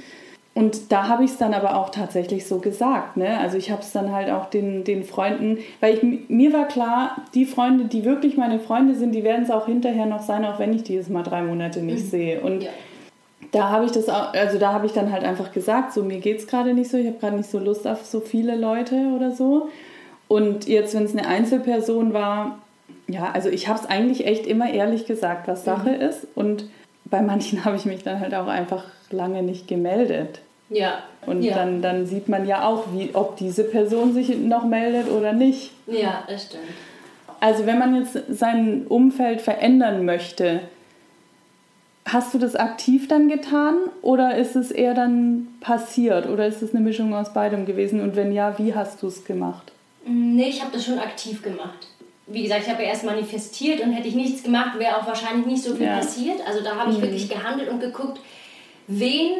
[0.56, 3.18] Und da habe ich es dann aber auch tatsächlich so gesagt.
[3.18, 3.38] Ne?
[3.38, 7.24] Also ich habe es dann halt auch den, den Freunden, weil ich, mir war klar,
[7.34, 10.58] die Freunde, die wirklich meine Freunde sind, die werden es auch hinterher noch sein, auch
[10.58, 12.08] wenn ich die jetzt mal drei Monate nicht mhm.
[12.08, 12.40] sehe.
[12.40, 12.70] Und ja.
[13.52, 16.20] da habe ich das auch, also da habe ich dann halt einfach gesagt, so mir
[16.20, 18.94] geht es gerade nicht so, ich habe gerade nicht so Lust auf so viele Leute
[19.14, 19.68] oder so.
[20.26, 22.58] Und jetzt, wenn es eine Einzelperson war,
[23.09, 26.01] ja, also ich habe es eigentlich echt immer ehrlich gesagt, was Sache mhm.
[26.01, 26.27] ist.
[26.35, 26.64] Und
[27.05, 30.40] bei manchen habe ich mich dann halt auch einfach lange nicht gemeldet.
[30.68, 31.05] Ja.
[31.25, 31.55] Und ja.
[31.55, 35.70] Dann, dann sieht man ja auch, wie, ob diese Person sich noch meldet oder nicht.
[35.87, 36.64] Ja, das stimmt.
[37.38, 40.62] Also wenn man jetzt sein Umfeld verändern möchte,
[42.07, 46.75] hast du das aktiv dann getan oder ist es eher dann passiert oder ist es
[46.75, 49.72] eine Mischung aus beidem gewesen und wenn ja, wie hast du es gemacht?
[50.07, 51.88] Nee, ich habe das schon aktiv gemacht.
[52.26, 55.46] Wie gesagt, ich habe ja erst manifestiert und hätte ich nichts gemacht, wäre auch wahrscheinlich
[55.46, 55.98] nicht so viel ja.
[55.98, 56.40] passiert.
[56.46, 57.02] Also da habe ich mhm.
[57.02, 58.20] wirklich gehandelt und geguckt,
[58.88, 59.32] wen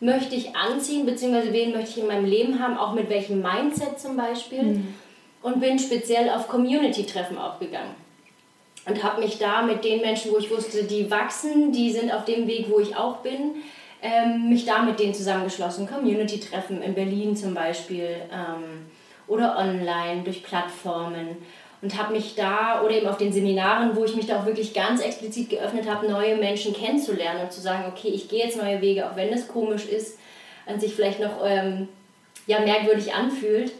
[0.00, 3.98] möchte ich anziehen, beziehungsweise wen möchte ich in meinem Leben haben, auch mit welchem Mindset
[3.98, 4.62] zum Beispiel.
[4.62, 4.94] Mhm.
[5.42, 7.94] Und bin speziell auf Community-Treffen aufgegangen.
[8.86, 12.24] Und habe mich da mit den Menschen, wo ich wusste, die wachsen, die sind auf
[12.24, 13.56] dem Weg, wo ich auch bin,
[14.02, 15.86] ähm, mich da mit denen zusammengeschlossen.
[15.86, 18.86] Community-Treffen in Berlin zum Beispiel ähm,
[19.26, 21.36] oder online durch Plattformen
[21.84, 24.72] und habe mich da oder eben auf den Seminaren, wo ich mich da auch wirklich
[24.72, 28.80] ganz explizit geöffnet habe, neue Menschen kennenzulernen und zu sagen, okay, ich gehe jetzt neue
[28.80, 30.18] Wege, auch wenn es komisch ist,
[30.66, 31.88] an sich vielleicht noch ähm,
[32.46, 33.72] ja, merkwürdig anfühlt.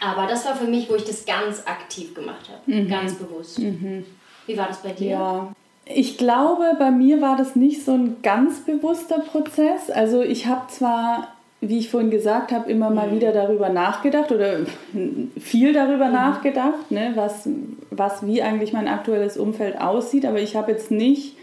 [0.00, 2.88] Aber das war für mich, wo ich das ganz aktiv gemacht habe, mhm.
[2.88, 3.60] ganz bewusst.
[3.60, 4.04] Mhm.
[4.48, 5.10] Wie war das bei dir?
[5.10, 5.52] Ja.
[5.86, 9.88] Ich glaube, bei mir war das nicht so ein ganz bewusster Prozess.
[9.88, 11.33] Also ich habe zwar
[11.68, 13.16] wie ich vorhin gesagt habe, immer mal mhm.
[13.16, 14.60] wieder darüber nachgedacht oder
[15.40, 16.12] viel darüber mhm.
[16.12, 17.48] nachgedacht, ne, was,
[17.90, 20.26] was, wie eigentlich mein aktuelles Umfeld aussieht.
[20.26, 21.36] Aber ich habe jetzt nicht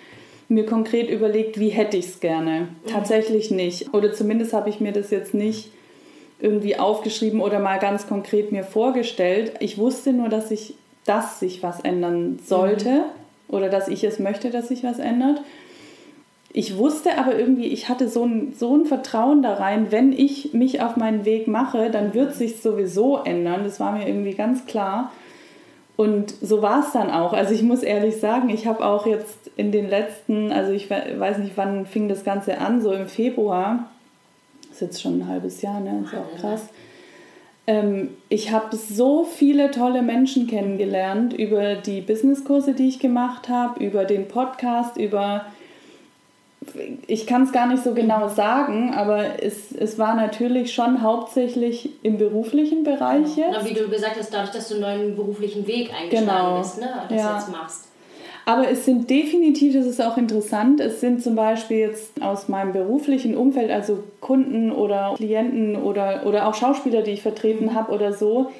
[0.47, 2.61] mir konkret überlegt, wie hätte ich es gerne.
[2.61, 2.89] Mhm.
[2.89, 3.93] Tatsächlich nicht.
[3.93, 5.71] Oder zumindest habe ich mir das jetzt nicht
[6.39, 9.53] irgendwie aufgeschrieben oder mal ganz konkret mir vorgestellt.
[9.59, 13.55] Ich wusste nur, dass ich, dass sich was ändern sollte mhm.
[13.55, 15.41] oder dass ich es möchte, dass sich was ändert
[16.53, 20.53] ich wusste aber irgendwie, ich hatte so ein, so ein Vertrauen da rein, wenn ich
[20.53, 23.63] mich auf meinen Weg mache, dann wird sich sowieso ändern.
[23.63, 25.11] Das war mir irgendwie ganz klar.
[25.95, 27.33] Und so war es dann auch.
[27.33, 31.37] Also ich muss ehrlich sagen, ich habe auch jetzt in den letzten, also ich weiß
[31.37, 33.89] nicht, wann fing das Ganze an, so im Februar,
[34.71, 36.03] ist jetzt schon ein halbes Jahr, ne?
[36.03, 36.69] ist auch krass.
[37.67, 43.83] Ähm, ich habe so viele tolle Menschen kennengelernt über die Businesskurse, die ich gemacht habe,
[43.83, 45.45] über den Podcast, über
[47.07, 51.89] ich kann es gar nicht so genau sagen, aber es, es war natürlich schon hauptsächlich
[52.03, 53.53] im beruflichen Bereich genau.
[53.53, 53.69] jetzt.
[53.69, 56.57] wie du gesagt hast, dadurch, dass du einen neuen beruflichen Weg eingeschlagen genau.
[56.59, 56.87] bist, ne?
[57.09, 57.35] das ja.
[57.35, 57.87] jetzt machst.
[58.45, 62.73] Aber es sind definitiv, das ist auch interessant, es sind zum Beispiel jetzt aus meinem
[62.73, 67.75] beruflichen Umfeld, also Kunden oder Klienten oder, oder auch Schauspieler, die ich vertreten mhm.
[67.75, 68.51] habe oder so,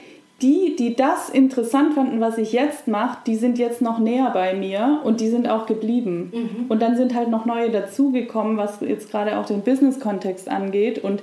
[0.42, 4.54] die, die das interessant fanden, was ich jetzt mache, die sind jetzt noch näher bei
[4.54, 6.32] mir und die sind auch geblieben.
[6.34, 6.66] Mhm.
[6.70, 11.04] Und dann sind halt noch neue dazugekommen, was jetzt gerade auch den Business-Kontext angeht.
[11.04, 11.22] Und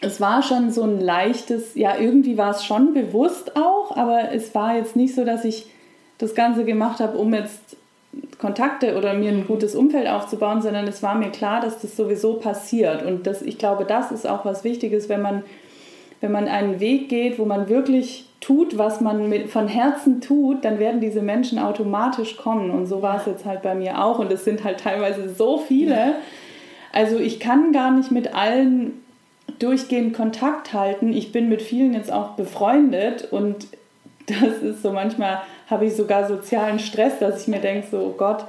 [0.00, 4.54] es war schon so ein leichtes, ja, irgendwie war es schon bewusst auch, aber es
[4.54, 5.66] war jetzt nicht so, dass ich
[6.18, 7.76] das Ganze gemacht habe, um jetzt
[8.38, 12.34] Kontakte oder mir ein gutes Umfeld aufzubauen, sondern es war mir klar, dass das sowieso
[12.34, 13.04] passiert.
[13.04, 15.42] Und das, ich glaube, das ist auch was Wichtiges, wenn man,
[16.20, 20.64] wenn man einen Weg geht, wo man wirklich tut, was man mit, von Herzen tut,
[20.64, 22.70] dann werden diese Menschen automatisch kommen.
[22.70, 24.18] Und so war es jetzt halt bei mir auch.
[24.18, 26.16] Und es sind halt teilweise so viele.
[26.92, 29.02] Also ich kann gar nicht mit allen
[29.58, 31.12] durchgehend Kontakt halten.
[31.12, 33.66] Ich bin mit vielen jetzt auch befreundet und
[34.26, 38.14] das ist so manchmal habe ich sogar sozialen Stress, dass ich mir denke, so oh
[38.16, 38.44] Gott,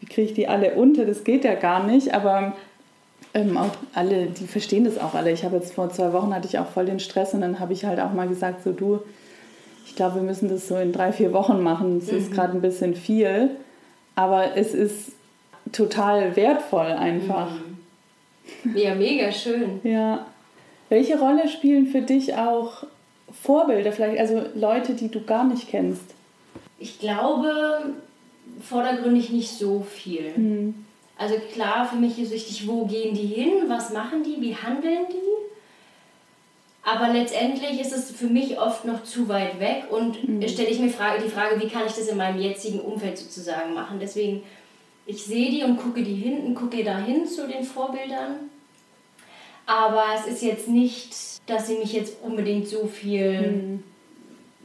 [0.00, 1.04] wie kriege ich die alle unter?
[1.04, 2.14] Das geht ja gar nicht.
[2.14, 2.54] Aber
[3.34, 5.32] ähm, auch alle, die verstehen das auch alle.
[5.32, 7.72] Ich habe jetzt vor zwei Wochen hatte ich auch voll den Stress und dann habe
[7.72, 9.00] ich halt auch mal gesagt, so du,
[9.86, 11.98] ich glaube, wir müssen das so in drei, vier Wochen machen.
[11.98, 12.18] Es mhm.
[12.18, 13.50] ist gerade ein bisschen viel,
[14.14, 15.12] aber es ist
[15.72, 17.50] total wertvoll einfach.
[18.64, 18.76] Mhm.
[18.76, 19.80] Ja, mega schön.
[19.84, 20.26] ja.
[20.88, 22.84] Welche Rolle spielen für dich auch
[23.42, 26.02] Vorbilder, vielleicht, also Leute, die du gar nicht kennst?
[26.78, 27.94] Ich glaube,
[28.60, 30.32] vordergründig nicht so viel.
[30.36, 30.74] Mhm.
[31.16, 35.06] Also klar, für mich ist wichtig, wo gehen die hin, was machen die, wie handeln
[35.10, 35.52] die.
[36.84, 40.48] Aber letztendlich ist es für mich oft noch zu weit weg und mhm.
[40.48, 43.72] stelle ich mir Frage, die Frage, wie kann ich das in meinem jetzigen Umfeld sozusagen
[43.74, 43.98] machen.
[44.00, 44.42] Deswegen,
[45.06, 48.50] ich sehe die und gucke die hinten, gucke dahin zu den Vorbildern.
[49.64, 51.14] Aber es ist jetzt nicht,
[51.46, 53.82] dass sie mich jetzt unbedingt so viel mhm.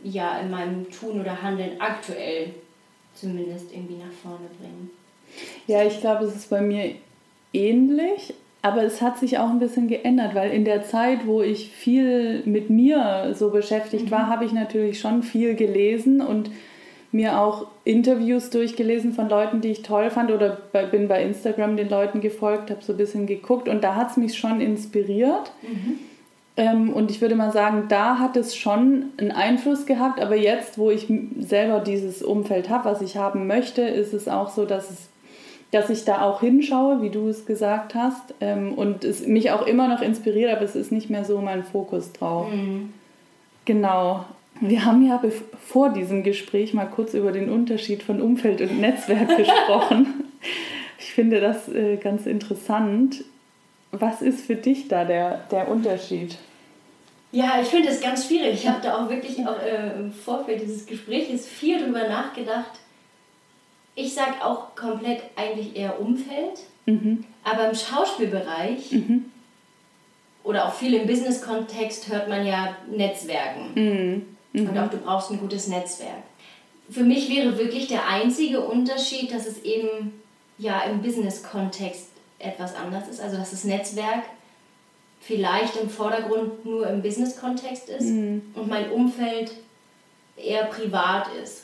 [0.04, 2.54] ja in meinem Tun oder Handeln aktuell
[3.14, 4.90] zumindest irgendwie nach vorne bringen.
[5.68, 6.96] Ja, ich glaube, es ist bei mir
[7.54, 11.70] ähnlich, aber es hat sich auch ein bisschen geändert, weil in der Zeit, wo ich
[11.70, 14.12] viel mit mir so beschäftigt mhm.
[14.12, 16.50] war, habe ich natürlich schon viel gelesen und
[17.12, 21.78] mir auch Interviews durchgelesen von Leuten, die ich toll fand oder bei, bin bei Instagram
[21.78, 25.52] den Leuten gefolgt, habe so ein bisschen geguckt und da hat es mich schon inspiriert.
[25.62, 26.00] Mhm.
[26.58, 30.78] Ähm, und ich würde mal sagen, da hat es schon einen Einfluss gehabt, aber jetzt,
[30.78, 31.08] wo ich
[31.40, 35.10] selber dieses Umfeld habe, was ich haben möchte, ist es auch so, dass es
[35.72, 39.66] dass ich da auch hinschaue, wie du es gesagt hast, ähm, und es mich auch
[39.66, 42.52] immer noch inspiriert, aber es ist nicht mehr so mein Fokus drauf.
[42.52, 42.94] Mhm.
[43.66, 44.26] Genau.
[44.62, 45.22] Wir haben ja
[45.66, 50.24] vor diesem Gespräch mal kurz über den Unterschied von Umfeld und Netzwerk gesprochen.
[51.00, 53.24] Ich finde das äh, ganz interessant.
[53.92, 56.38] Was ist für dich da der, der Unterschied?
[57.32, 58.54] Ja, ich finde es ganz schwierig.
[58.54, 62.72] Ich habe da auch wirklich auch, äh, im Vorfeld dieses Gesprächs viel drüber nachgedacht.
[64.00, 67.26] Ich sage auch komplett eigentlich eher Umfeld, mhm.
[67.44, 69.32] aber im Schauspielbereich mhm.
[70.44, 73.72] oder auch viel im Business-Kontext hört man ja Netzwerken.
[73.74, 74.26] Mhm.
[74.54, 74.70] Mhm.
[74.70, 76.22] Und auch du brauchst ein gutes Netzwerk.
[76.92, 80.22] Für mich wäre wirklich der einzige Unterschied, dass es eben
[80.60, 83.20] ja im Business-Kontext etwas anders ist.
[83.20, 84.26] Also dass das Netzwerk
[85.22, 88.44] vielleicht im Vordergrund nur im Business-Kontext ist mhm.
[88.54, 89.54] und mein Umfeld
[90.36, 91.64] eher privat ist.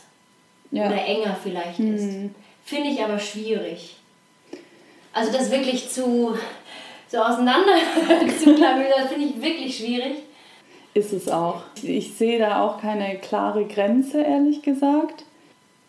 [0.74, 0.88] Ja.
[0.88, 1.96] Oder enger vielleicht mhm.
[1.96, 2.10] ist.
[2.66, 3.96] Finde ich aber schwierig.
[5.14, 6.36] Also das wirklich zu
[7.08, 7.74] so auseinander
[8.40, 10.16] zu klamüsern, finde ich wirklich schwierig
[10.94, 11.62] ist es auch.
[11.82, 15.26] Ich sehe da auch keine klare Grenze, ehrlich gesagt.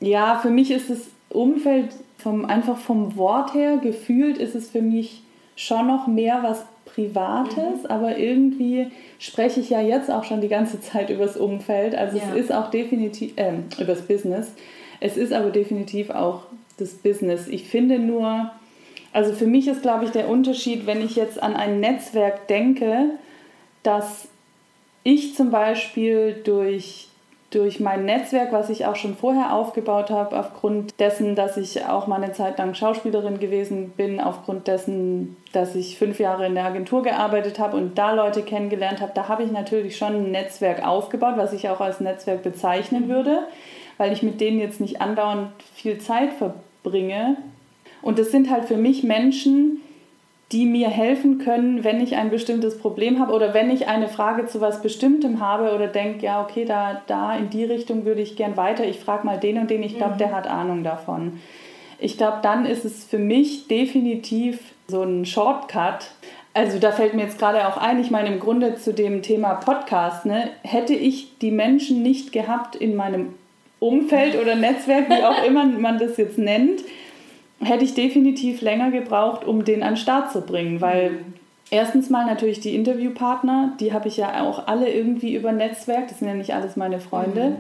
[0.01, 4.83] Ja, für mich ist das Umfeld vom, einfach vom Wort her gefühlt ist es für
[4.83, 5.23] mich
[5.57, 7.87] schon noch mehr was Privates, mhm.
[7.89, 11.95] aber irgendwie spreche ich ja jetzt auch schon die ganze Zeit über das Umfeld.
[11.95, 12.25] Also ja.
[12.31, 14.53] es ist auch definitiv, äh, über das Business.
[15.01, 16.43] Es ist aber definitiv auch
[16.79, 17.49] das Business.
[17.49, 18.51] Ich finde nur,
[19.13, 23.11] also für mich ist, glaube ich, der Unterschied, wenn ich jetzt an ein Netzwerk denke,
[23.83, 24.29] dass
[25.03, 27.09] ich zum Beispiel durch,
[27.55, 32.07] durch mein Netzwerk, was ich auch schon vorher aufgebaut habe, aufgrund dessen, dass ich auch
[32.07, 36.65] mal eine Zeit lang Schauspielerin gewesen bin, aufgrund dessen, dass ich fünf Jahre in der
[36.65, 40.85] Agentur gearbeitet habe und da Leute kennengelernt habe, da habe ich natürlich schon ein Netzwerk
[40.85, 43.41] aufgebaut, was ich auch als Netzwerk bezeichnen würde,
[43.99, 47.37] weil ich mit denen jetzt nicht andauernd viel Zeit verbringe.
[48.03, 49.81] Und das sind halt für mich Menschen,
[50.55, 54.47] die mir helfen können, wenn ich ein bestimmtes Problem habe oder wenn ich eine Frage
[54.47, 58.37] zu was Bestimmtem habe oder denke, ja, okay, da, da in die Richtung würde ich
[58.37, 58.87] gern weiter.
[58.87, 60.19] Ich frage mal den und den, ich glaube, mhm.
[60.19, 61.41] der hat Ahnung davon.
[61.99, 66.13] Ich glaube, dann ist es für mich definitiv so ein Shortcut.
[66.53, 69.55] Also da fällt mir jetzt gerade auch ein, ich meine im Grunde zu dem Thema
[69.55, 73.35] Podcast, ne, hätte ich die Menschen nicht gehabt in meinem
[73.81, 76.81] Umfeld oder Netzwerk, wie auch immer man das jetzt nennt,
[77.65, 81.35] hätte ich definitiv länger gebraucht, um den an den Start zu bringen, weil mhm.
[81.71, 86.19] erstens mal natürlich die Interviewpartner, die habe ich ja auch alle irgendwie über Netzwerk, das
[86.19, 87.57] sind ja nicht alles meine Freunde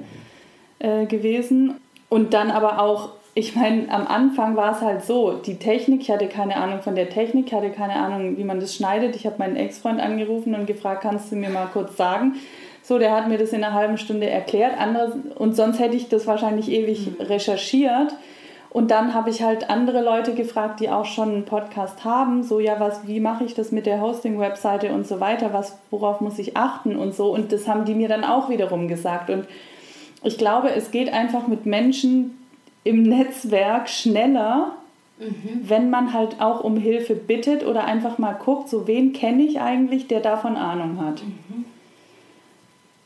[0.80, 0.86] mhm.
[0.86, 1.74] äh, gewesen.
[2.08, 6.10] Und dann aber auch, ich meine, am Anfang war es halt so, die Technik, ich
[6.10, 9.16] hatte keine Ahnung von der Technik, ich hatte keine Ahnung, wie man das schneidet.
[9.16, 12.34] Ich habe meinen Ex-Freund angerufen und gefragt, kannst du mir mal kurz sagen?
[12.82, 14.78] So, der hat mir das in einer halben Stunde erklärt.
[14.78, 17.24] Anderes, und sonst hätte ich das wahrscheinlich ewig mhm.
[17.24, 18.14] recherchiert.
[18.74, 22.58] Und dann habe ich halt andere Leute gefragt, die auch schon einen Podcast haben, so
[22.58, 26.40] ja, was, wie mache ich das mit der Hosting-Webseite und so weiter, was, worauf muss
[26.40, 27.32] ich achten und so.
[27.32, 29.30] Und das haben die mir dann auch wiederum gesagt.
[29.30, 29.46] Und
[30.24, 32.36] ich glaube, es geht einfach mit Menschen
[32.82, 34.72] im Netzwerk schneller,
[35.20, 35.60] mhm.
[35.62, 39.60] wenn man halt auch um Hilfe bittet oder einfach mal guckt, so wen kenne ich
[39.60, 41.22] eigentlich, der davon Ahnung hat.
[41.22, 41.64] Mhm.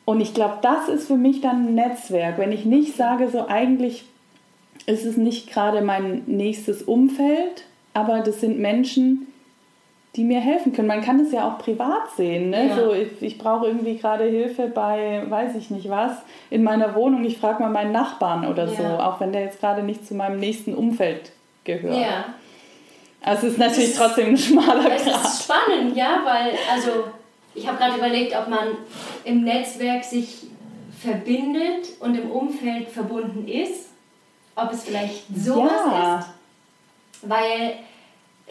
[0.06, 2.38] Und ich glaube, das ist für mich dann ein Netzwerk.
[2.38, 4.06] Wenn ich nicht sage, so eigentlich
[4.86, 7.64] ist es nicht gerade mein nächstes Umfeld,
[7.94, 9.26] aber das sind Menschen,
[10.16, 10.88] die mir helfen können.
[10.88, 12.50] Man kann es ja auch privat sehen.
[12.50, 12.68] Ne?
[12.68, 12.76] Ja.
[12.76, 16.12] So, ich, ich brauche irgendwie gerade Hilfe bei, weiß ich nicht was,
[16.50, 17.24] in meiner Wohnung.
[17.24, 18.74] Ich frage mal meinen Nachbarn oder ja.
[18.74, 21.32] so, auch wenn der jetzt gerade nicht zu meinem nächsten Umfeld
[21.64, 21.96] gehört.
[21.96, 22.34] Ja.
[23.22, 24.96] Also es ist natürlich ist, trotzdem ein schmaler Grad.
[24.96, 27.04] Es ist spannend, ja, weil, also
[27.54, 28.68] ich habe gerade überlegt, ob man
[29.24, 30.46] im Netzwerk sich
[31.00, 33.87] verbindet und im Umfeld verbunden ist
[34.58, 36.18] ob es vielleicht sowas ja.
[36.18, 36.28] ist.
[37.22, 37.74] Weil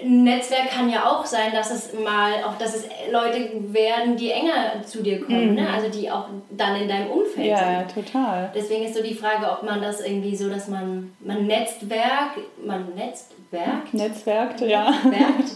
[0.01, 4.31] ein Netzwerk kann ja auch sein, dass es mal auch, dass es Leute werden, die
[4.31, 5.61] enger zu dir kommen, ne?
[5.61, 5.67] mhm.
[5.67, 5.73] ne?
[5.73, 7.67] also die auch dann in deinem Umfeld ja, sind.
[7.67, 8.51] Ja, total.
[8.53, 12.93] Deswegen ist so die Frage, ob man das irgendwie so, dass man, man Netzwerk, man
[12.95, 13.93] netzt Netzwerkt.
[13.93, 14.91] Netzwerkt, ja.
[14.91, 15.51] Netzwerkt.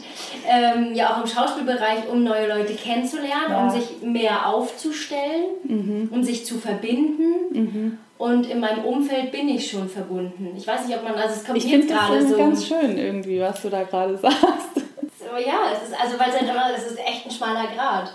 [0.47, 3.63] ähm, ja, auch im Schauspielbereich, um neue Leute kennenzulernen, ja.
[3.63, 6.09] um sich mehr aufzustellen, mhm.
[6.11, 7.33] um sich zu verbinden.
[7.51, 7.97] Mhm.
[8.17, 10.53] Und in meinem Umfeld bin ich schon verbunden.
[10.55, 12.37] Ich weiß nicht, ob man, also es kommt ich jetzt gerade so.
[12.37, 14.75] ganz schön irgendwie, was du da gerade sagst.
[15.19, 18.13] So, ja, es ist, also weil es halt immer, es ist echt ein schmaler Grad.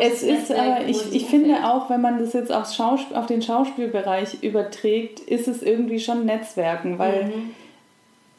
[0.00, 3.42] Es ist, aber ich, ich finde auch, wenn man das jetzt aufs Schausp auf den
[3.42, 7.54] Schauspielbereich überträgt, ist es irgendwie schon Netzwerken, weil mhm.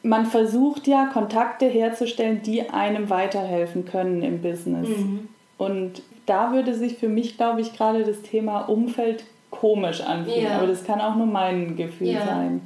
[0.02, 4.88] Man versucht ja Kontakte herzustellen, die einem weiterhelfen können im Business.
[4.88, 5.28] Mhm.
[5.58, 10.44] Und da würde sich für mich, glaube ich, gerade das Thema Umfeld komisch anfühlen.
[10.44, 10.56] Ja.
[10.56, 12.26] Aber das kann auch nur mein Gefühl ja.
[12.26, 12.62] sein.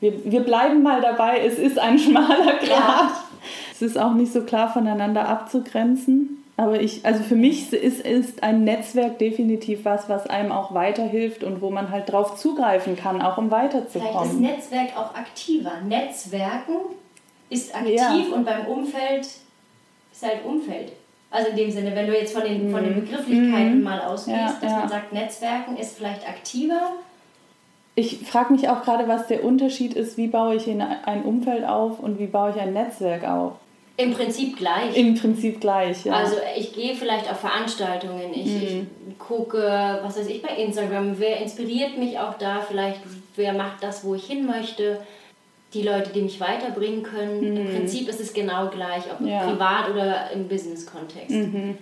[0.00, 2.68] Wir, wir bleiben mal dabei, es ist ein schmaler Grat.
[2.68, 3.10] Ja.
[3.72, 6.44] Es ist auch nicht so klar voneinander abzugrenzen.
[6.58, 11.44] Aber ich, also für mich ist, ist ein Netzwerk definitiv was, was einem auch weiterhilft
[11.44, 14.12] und wo man halt drauf zugreifen kann, auch um weiterzukommen.
[14.12, 15.72] Vielleicht ist Netzwerk auch aktiver.
[15.86, 16.76] Netzwerken
[17.50, 18.34] ist aktiv ja.
[18.34, 19.26] und beim Umfeld
[20.12, 20.92] ist halt Umfeld.
[21.30, 23.00] Also in dem Sinne, wenn du jetzt von den, von den mhm.
[23.00, 23.82] Begrifflichkeiten mm.
[23.82, 24.78] mal ausgehst, ja, dass ja.
[24.78, 26.92] man sagt, Netzwerken ist vielleicht aktiver.
[27.96, 31.98] Ich frage mich auch gerade, was der Unterschied ist, wie baue ich ein Umfeld auf
[31.98, 33.54] und wie baue ich ein Netzwerk auf.
[33.98, 34.96] Im Prinzip gleich.
[34.96, 36.12] Im Prinzip gleich, ja.
[36.12, 38.86] Also ich gehe vielleicht auf Veranstaltungen, ich, mhm.
[39.08, 43.00] ich gucke, was weiß ich, bei Instagram, wer inspiriert mich auch da, vielleicht
[43.36, 45.00] wer macht das, wo ich hin möchte,
[45.72, 47.40] die Leute, die mich weiterbringen können.
[47.40, 47.56] Mhm.
[47.56, 49.46] Im Prinzip ist es genau gleich, ob ja.
[49.46, 51.30] privat oder im Business-Kontext.
[51.30, 51.78] Mhm.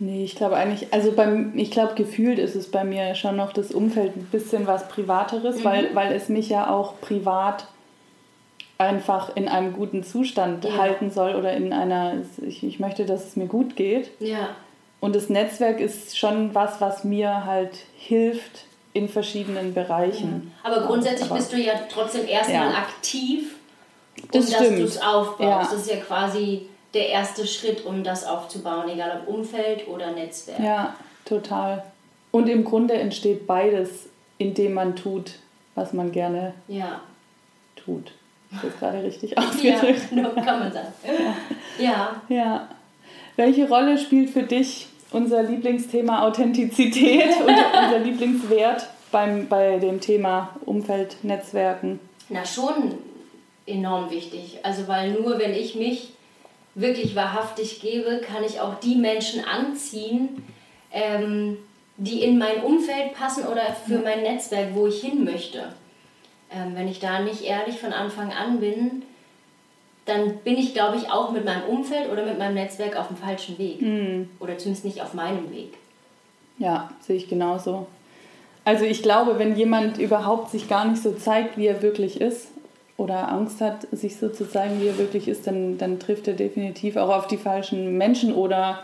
[0.00, 3.52] Nee, ich glaube eigentlich, also beim, ich glaube, gefühlt ist es bei mir schon noch
[3.52, 5.64] das Umfeld ein bisschen was Privateres, mhm.
[5.64, 7.66] weil, weil es mich ja auch privat
[8.82, 10.76] einfach in einem guten Zustand ja.
[10.76, 12.14] halten soll oder in einer,
[12.46, 14.10] ich, ich möchte, dass es mir gut geht.
[14.20, 14.50] Ja.
[15.00, 20.52] Und das Netzwerk ist schon was, was mir halt hilft in verschiedenen Bereichen.
[20.64, 20.70] Ja.
[20.70, 22.78] Aber grundsätzlich Aber, bist du ja trotzdem erstmal ja.
[22.78, 23.56] aktiv,
[24.20, 25.72] um das dass du es aufbaust.
[25.72, 30.60] Das ist ja quasi der erste Schritt, um das aufzubauen, egal ob Umfeld oder Netzwerk.
[30.60, 31.84] Ja, total.
[32.30, 35.32] Und im Grunde entsteht beides, indem man tut,
[35.74, 36.54] was man gerne
[37.76, 38.12] tut.
[38.52, 40.02] Das ist gerade richtig ausgedrückt.
[40.12, 40.92] Ja, kann man sagen.
[41.78, 41.84] Ja.
[41.84, 42.22] ja.
[42.28, 42.68] ja.
[43.36, 47.48] Welche Rolle spielt für dich unser Lieblingsthema Authentizität und
[47.84, 52.00] unser Lieblingswert beim, bei dem Thema Umfeldnetzwerken?
[52.28, 52.94] Na, schon
[53.66, 54.58] enorm wichtig.
[54.62, 56.10] Also, weil nur wenn ich mich
[56.74, 60.44] wirklich wahrhaftig gebe, kann ich auch die Menschen anziehen,
[60.90, 61.58] ähm,
[61.96, 65.72] die in mein Umfeld passen oder für mein Netzwerk, wo ich hin möchte.
[66.54, 69.02] Ähm, wenn ich da nicht ehrlich von Anfang an bin,
[70.04, 73.16] dann bin ich, glaube ich, auch mit meinem Umfeld oder mit meinem Netzwerk auf dem
[73.16, 73.80] falschen Weg.
[73.80, 74.28] Mhm.
[74.40, 75.74] Oder zumindest nicht auf meinem Weg.
[76.58, 77.86] Ja, sehe ich genauso.
[78.64, 82.48] Also ich glaube, wenn jemand überhaupt sich gar nicht so zeigt, wie er wirklich ist,
[82.98, 86.34] oder Angst hat, sich so zu zeigen, wie er wirklich ist, dann, dann trifft er
[86.34, 88.34] definitiv auch auf die falschen Menschen.
[88.34, 88.82] Oder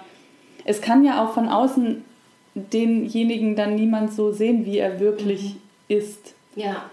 [0.64, 2.04] es kann ja auch von außen
[2.54, 5.60] denjenigen dann niemand so sehen, wie er wirklich mhm.
[5.88, 6.34] ist.
[6.56, 6.86] Ja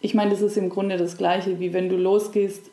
[0.00, 2.70] ich meine, das ist im Grunde das Gleiche, wie wenn du losgehst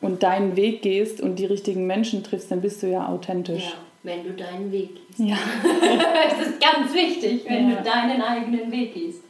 [0.00, 3.64] und deinen Weg gehst und die richtigen Menschen triffst, dann bist du ja authentisch.
[3.64, 5.18] Ja, wenn du deinen Weg gehst.
[5.18, 5.36] Ja.
[6.28, 7.76] das ist ganz wichtig, wenn ja.
[7.76, 9.22] du deinen eigenen Weg gehst.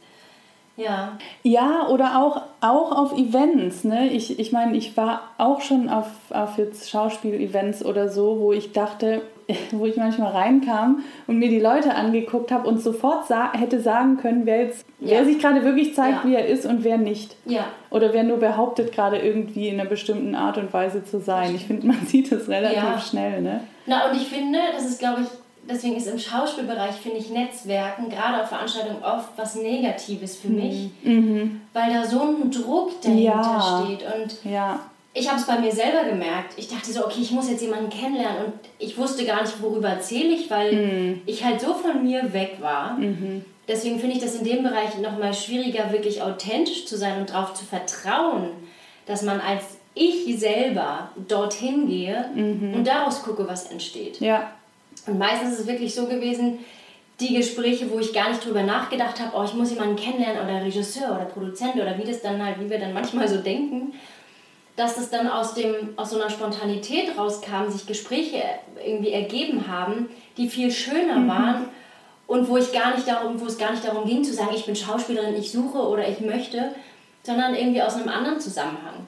[0.75, 1.19] Ja.
[1.43, 3.83] Ja, oder auch, auch auf Events.
[3.83, 4.09] Ne?
[4.09, 8.71] Ich, ich meine, ich war auch schon auf, auf jetzt Schauspiel-Events oder so, wo ich
[8.71, 9.21] dachte,
[9.71, 14.17] wo ich manchmal reinkam und mir die Leute angeguckt habe und sofort sa hätte sagen
[14.17, 15.11] können, wer, jetzt, ja.
[15.11, 16.29] wer sich gerade wirklich zeigt, ja.
[16.29, 17.35] wie er ist und wer nicht.
[17.45, 17.65] Ja.
[17.89, 21.55] Oder wer nur behauptet, gerade irgendwie in einer bestimmten Art und Weise zu sein.
[21.55, 23.41] Ich finde, man sieht es relativ schnell.
[23.41, 23.61] Ne?
[23.85, 25.27] Na, und ich finde, das ist, glaube ich,
[25.69, 30.55] deswegen ist im Schauspielbereich, finde ich, Netzwerken, gerade auf Veranstaltungen, oft was Negatives für mhm.
[30.55, 31.61] mich, mhm.
[31.73, 34.03] weil da so ein Druck dahinter steht.
[34.03, 34.79] Und ja
[35.13, 36.53] ich habe es bei mir selber gemerkt.
[36.57, 39.89] Ich dachte so, okay, ich muss jetzt jemanden kennenlernen und ich wusste gar nicht, worüber
[39.89, 41.21] erzähle ich, weil mhm.
[41.25, 42.93] ich halt so von mir weg war.
[42.93, 43.45] Mhm.
[43.67, 47.53] Deswegen finde ich das in dem Bereich nochmal schwieriger, wirklich authentisch zu sein und darauf
[47.53, 48.49] zu vertrauen,
[49.05, 52.73] dass man als ich selber dorthin gehe mhm.
[52.73, 54.19] und daraus gucke, was entsteht.
[54.19, 54.51] Ja.
[55.05, 56.59] Und meistens ist es wirklich so gewesen,
[57.19, 60.65] die Gespräche, wo ich gar nicht drüber nachgedacht habe, oh, ich muss jemanden kennenlernen oder
[60.65, 63.93] Regisseur oder Produzent oder wie das dann halt, wie wir dann manchmal so denken
[64.75, 68.41] dass es dann aus, dem, aus so einer Spontanität rauskam, sich Gespräche
[68.83, 71.27] irgendwie ergeben haben, die viel schöner mhm.
[71.27, 71.65] waren
[72.27, 74.65] und wo, ich gar nicht darum, wo es gar nicht darum ging zu sagen, ich
[74.65, 76.73] bin Schauspielerin, ich suche oder ich möchte,
[77.21, 79.07] sondern irgendwie aus einem anderen Zusammenhang.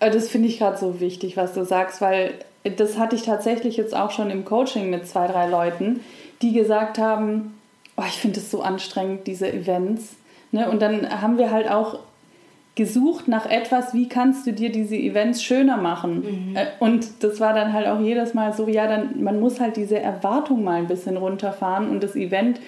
[0.00, 2.34] Äh, das finde ich gerade so wichtig, was du sagst, weil
[2.64, 6.00] das hatte ich tatsächlich jetzt auch schon im Coaching mit zwei, drei Leuten,
[6.40, 7.58] die gesagt haben,
[7.96, 10.14] oh, ich finde es so anstrengend, diese Events.
[10.52, 10.70] Ne?
[10.70, 11.98] Und dann haben wir halt auch
[12.74, 16.48] gesucht nach etwas, wie kannst du dir diese Events schöner machen.
[16.50, 16.56] Mhm.
[16.56, 19.76] Äh, und das war dann halt auch jedes Mal so, ja, dann man muss halt
[19.76, 22.60] diese Erwartung mal ein bisschen runterfahren und das Event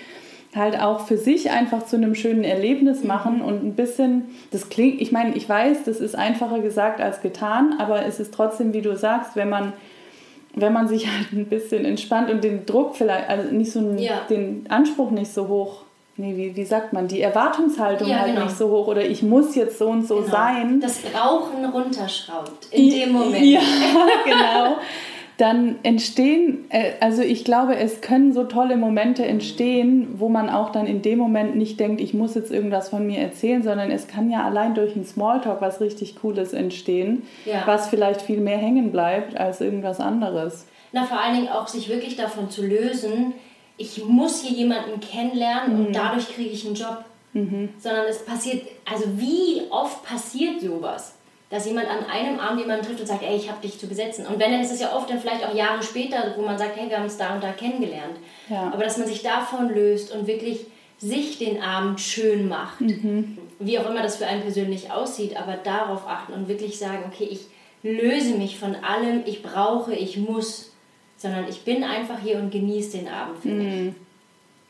[0.55, 3.09] halt auch für sich einfach zu einem schönen Erlebnis mhm.
[3.09, 7.23] machen und ein bisschen, das klingt, ich meine, ich weiß, das ist einfacher gesagt als
[7.23, 9.73] getan, aber es ist trotzdem, wie du sagst, wenn man
[10.57, 13.99] wenn man sich halt ein bisschen entspannt und den Druck vielleicht, also nicht so einen,
[13.99, 14.21] ja.
[14.31, 15.83] den Anspruch nicht so hoch
[16.17, 18.45] nee, wie, wie sagt man, die Erwartungshaltung ja, halt genau.
[18.45, 20.31] nicht so hoch oder ich muss jetzt so und so genau.
[20.31, 20.81] sein.
[20.81, 23.45] Das Rauchen runterschraubt in dem Moment.
[23.45, 23.61] Ja,
[24.25, 24.77] genau.
[25.37, 30.71] Dann entstehen, äh, also ich glaube, es können so tolle Momente entstehen, wo man auch
[30.71, 34.07] dann in dem Moment nicht denkt, ich muss jetzt irgendwas von mir erzählen, sondern es
[34.07, 37.63] kann ja allein durch einen Smalltalk was richtig Cooles entstehen, ja.
[37.67, 40.67] was vielleicht viel mehr hängen bleibt als irgendwas anderes.
[40.93, 43.35] Na, vor allen Dingen auch sich wirklich davon zu lösen,
[43.77, 45.87] ich muss hier jemanden kennenlernen mhm.
[45.87, 47.05] und dadurch kriege ich einen Job.
[47.33, 47.71] Mhm.
[47.79, 51.17] Sondern es passiert, also wie oft passiert sowas?
[51.51, 54.27] Dass jemand an einem Abend jemanden trifft und sagt, ey, ich habe dich zu besetzen.
[54.27, 56.77] Und wenn, dann ist es ja oft dann vielleicht auch Jahre später, wo man sagt,
[56.77, 58.17] hey, wir haben uns da und da kennengelernt.
[58.49, 58.71] Ja.
[58.73, 60.67] Aber dass man sich davon löst und wirklich
[60.99, 62.81] sich den Abend schön macht.
[62.81, 63.39] Mhm.
[63.59, 67.29] Wie auch immer das für einen persönlich aussieht, aber darauf achten und wirklich sagen, okay,
[67.31, 67.47] ich
[67.83, 70.74] löse mich von allem, ich brauche, ich muss
[71.25, 73.93] sondern ich bin einfach hier und genieße den Abend für mich.
[73.93, 73.95] Mm.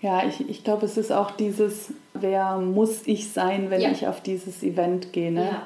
[0.01, 3.91] Ja, ich, ich glaube, es ist auch dieses, wer muss ich sein, wenn ja.
[3.91, 5.33] ich auf dieses Event gehe.
[5.33, 5.47] Ne?
[5.47, 5.63] Ja.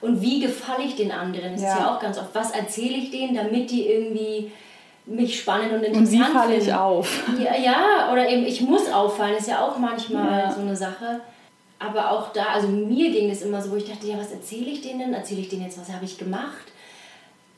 [0.00, 1.52] Und wie gefalle ich den anderen?
[1.52, 1.72] Das ja.
[1.74, 2.34] ist ja auch ganz oft.
[2.34, 4.50] Was erzähle ich denen, damit die irgendwie
[5.04, 6.24] mich spannend und interessant finden?
[6.24, 7.22] Und wie falle ich auf?
[7.38, 10.52] Ja, ja, oder eben ich muss auffallen, ist ja auch manchmal ja.
[10.52, 11.20] so eine Sache.
[11.78, 14.70] Aber auch da, also mir ging es immer so, wo ich dachte, ja, was erzähle
[14.70, 15.12] ich denen denn?
[15.12, 16.72] Erzähle ich denen jetzt, was habe ich gemacht?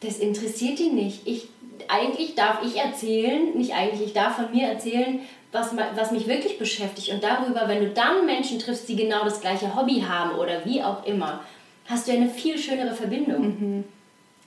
[0.00, 1.28] Das interessiert die nicht.
[1.28, 1.46] Ich
[1.88, 5.20] eigentlich darf ich erzählen, nicht eigentlich, ich darf von mir erzählen,
[5.52, 7.10] was, was mich wirklich beschäftigt.
[7.10, 10.82] Und darüber, wenn du dann Menschen triffst, die genau das gleiche Hobby haben oder wie
[10.82, 11.40] auch immer,
[11.86, 13.42] hast du eine viel schönere Verbindung.
[13.42, 13.84] Mhm.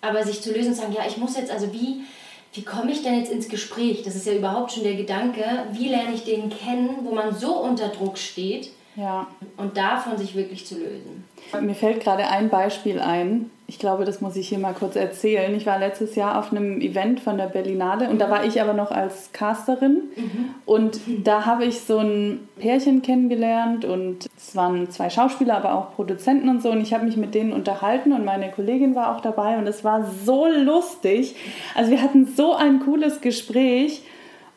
[0.02, 2.02] Aber sich zu lösen und sagen, ja, ich muss jetzt, also wie,
[2.54, 4.04] wie komme ich denn jetzt ins Gespräch?
[4.04, 7.58] Das ist ja überhaupt schon der Gedanke, wie lerne ich den kennen, wo man so
[7.58, 9.28] unter Druck steht ja.
[9.58, 11.26] und davon sich wirklich zu lösen.
[11.60, 15.54] Mir fällt gerade ein Beispiel ein, ich glaube, das muss ich hier mal kurz erzählen.
[15.56, 18.74] Ich war letztes Jahr auf einem Event von der Berlinale und da war ich aber
[18.74, 20.46] noch als Casterin mhm.
[20.66, 25.96] und da habe ich so ein Pärchen kennengelernt und es waren zwei Schauspieler, aber auch
[25.96, 29.22] Produzenten und so und ich habe mich mit denen unterhalten und meine Kollegin war auch
[29.22, 31.36] dabei und es war so lustig.
[31.74, 34.04] Also wir hatten so ein cooles Gespräch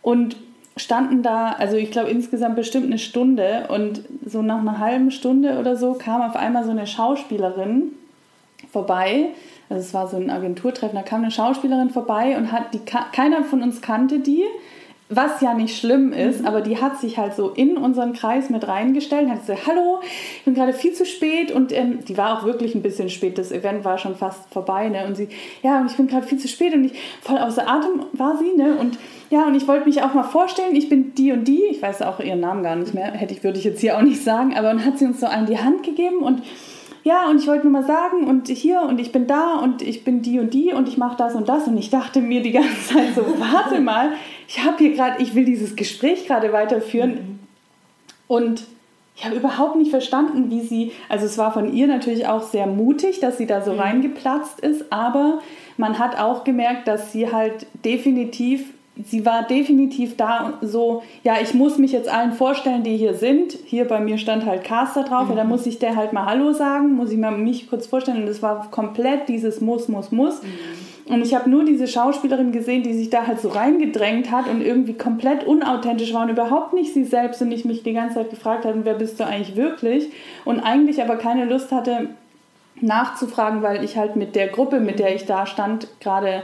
[0.03, 0.37] und
[0.77, 5.59] standen da, also ich glaube insgesamt bestimmt eine Stunde und so nach einer halben Stunde
[5.59, 7.93] oder so kam auf einmal so eine Schauspielerin
[8.71, 9.31] vorbei.
[9.69, 13.45] Also es war so ein Agenturtreffen, da kam eine Schauspielerin vorbei und hat die keiner
[13.45, 14.45] von uns kannte die,
[15.11, 16.47] was ja nicht schlimm ist, mhm.
[16.47, 20.01] aber die hat sich halt so in unseren Kreis mit reingestellt und hat gesagt, hallo,
[20.03, 23.39] ich bin gerade viel zu spät und ähm, die war auch wirklich ein bisschen spät,
[23.39, 25.07] das Event war schon fast vorbei, ne?
[25.07, 25.29] Und sie,
[25.63, 26.93] ja, und ich bin gerade viel zu spät und ich
[27.23, 28.77] voll außer Atem war sie, ne?
[28.79, 28.99] Und
[29.31, 32.03] ja, und ich wollte mich auch mal vorstellen, ich bin die und die, ich weiß
[32.03, 34.57] auch ihren Namen gar nicht mehr, hätte ich, würde ich jetzt hier auch nicht sagen,
[34.57, 36.43] aber dann hat sie uns so an die Hand gegeben und
[37.09, 40.05] ja, und ich wollte nur mal sagen, und hier, und ich bin da, und ich
[40.05, 41.67] bin die und die, und ich mache das und das.
[41.67, 44.13] Und ich dachte mir die ganze Zeit so, warte mal,
[44.47, 47.11] ich habe hier gerade, ich will dieses Gespräch gerade weiterführen.
[47.13, 47.39] Mhm.
[48.27, 48.65] Und
[49.17, 52.67] ich habe überhaupt nicht verstanden, wie sie, also es war von ihr natürlich auch sehr
[52.67, 53.81] mutig, dass sie da so mhm.
[53.81, 55.41] reingeplatzt ist, aber
[55.79, 58.67] man hat auch gemerkt, dass sie halt definitiv
[59.05, 63.57] sie war definitiv da so, ja, ich muss mich jetzt allen vorstellen, die hier sind.
[63.65, 65.31] Hier bei mir stand halt Caster drauf, mhm.
[65.31, 68.23] ja, da muss ich der halt mal Hallo sagen, muss ich mal mich kurz vorstellen.
[68.23, 70.43] Und es war komplett dieses Muss, Muss, Muss.
[70.43, 70.49] Mhm.
[71.13, 74.61] Und ich habe nur diese Schauspielerin gesehen, die sich da halt so reingedrängt hat und
[74.61, 78.31] irgendwie komplett unauthentisch war und überhaupt nicht sie selbst und ich mich die ganze Zeit
[78.31, 80.11] gefragt habe, wer bist du eigentlich wirklich?
[80.45, 82.11] Und eigentlich aber keine Lust hatte
[82.81, 86.43] nachzufragen, weil ich halt mit der Gruppe, mit der ich da stand, gerade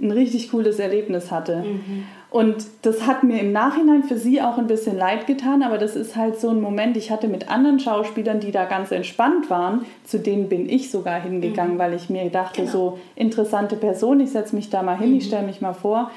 [0.00, 1.62] ein richtig cooles Erlebnis hatte.
[1.62, 2.04] Mhm.
[2.28, 5.96] Und das hat mir im Nachhinein für sie auch ein bisschen leid getan, aber das
[5.96, 9.86] ist halt so ein Moment, ich hatte mit anderen Schauspielern, die da ganz entspannt waren,
[10.04, 11.78] zu denen bin ich sogar hingegangen, mhm.
[11.78, 12.72] weil ich mir dachte, genau.
[12.72, 15.16] so interessante Person, ich setze mich da mal hin, mhm.
[15.16, 16.10] ich stelle mich mal vor.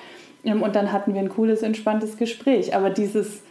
[0.44, 2.76] Ähm, und dann hatten wir ein cooles, entspanntes Gespräch.
[2.76, 3.42] Aber dieses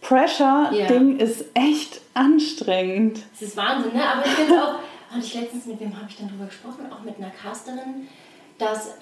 [0.00, 1.24] Pressure-Ding ja.
[1.24, 3.20] ist echt anstrengend.
[3.32, 4.02] Das ist Wahnsinn, ne?
[4.02, 4.74] Aber ich finde auch,
[5.14, 6.86] und ich letztens, mit wem habe ich dann drüber gesprochen?
[6.90, 8.08] Auch mit einer Casterin,
[8.58, 8.94] dass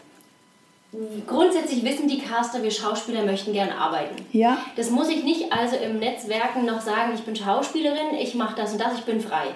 [1.27, 4.25] grundsätzlich wissen die Caster, wir Schauspieler möchten gerne arbeiten.
[4.33, 4.59] Ja.
[4.77, 8.73] Das muss ich nicht also im Netzwerken noch sagen, ich bin Schauspielerin, ich mache das
[8.73, 9.47] und das, ich bin frei.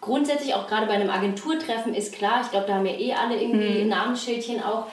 [0.00, 3.40] Grundsätzlich auch gerade bei einem Agenturtreffen ist klar, ich glaube, da haben wir eh alle
[3.40, 3.88] irgendwie mhm.
[3.88, 4.86] Namensschildchen auch,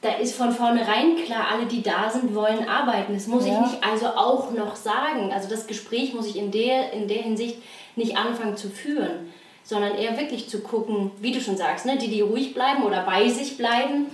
[0.00, 3.14] da ist von vornherein klar, alle, die da sind, wollen arbeiten.
[3.14, 3.54] Das muss ja.
[3.54, 5.32] ich nicht also auch noch sagen.
[5.32, 7.56] Also das Gespräch muss ich in der, in der Hinsicht
[7.96, 9.32] nicht anfangen zu führen.
[9.66, 13.02] sondern eher wirklich zu gucken, wie du schon sagst, ne, die, die ruhig bleiben oder
[13.02, 14.08] bei sich bleiben,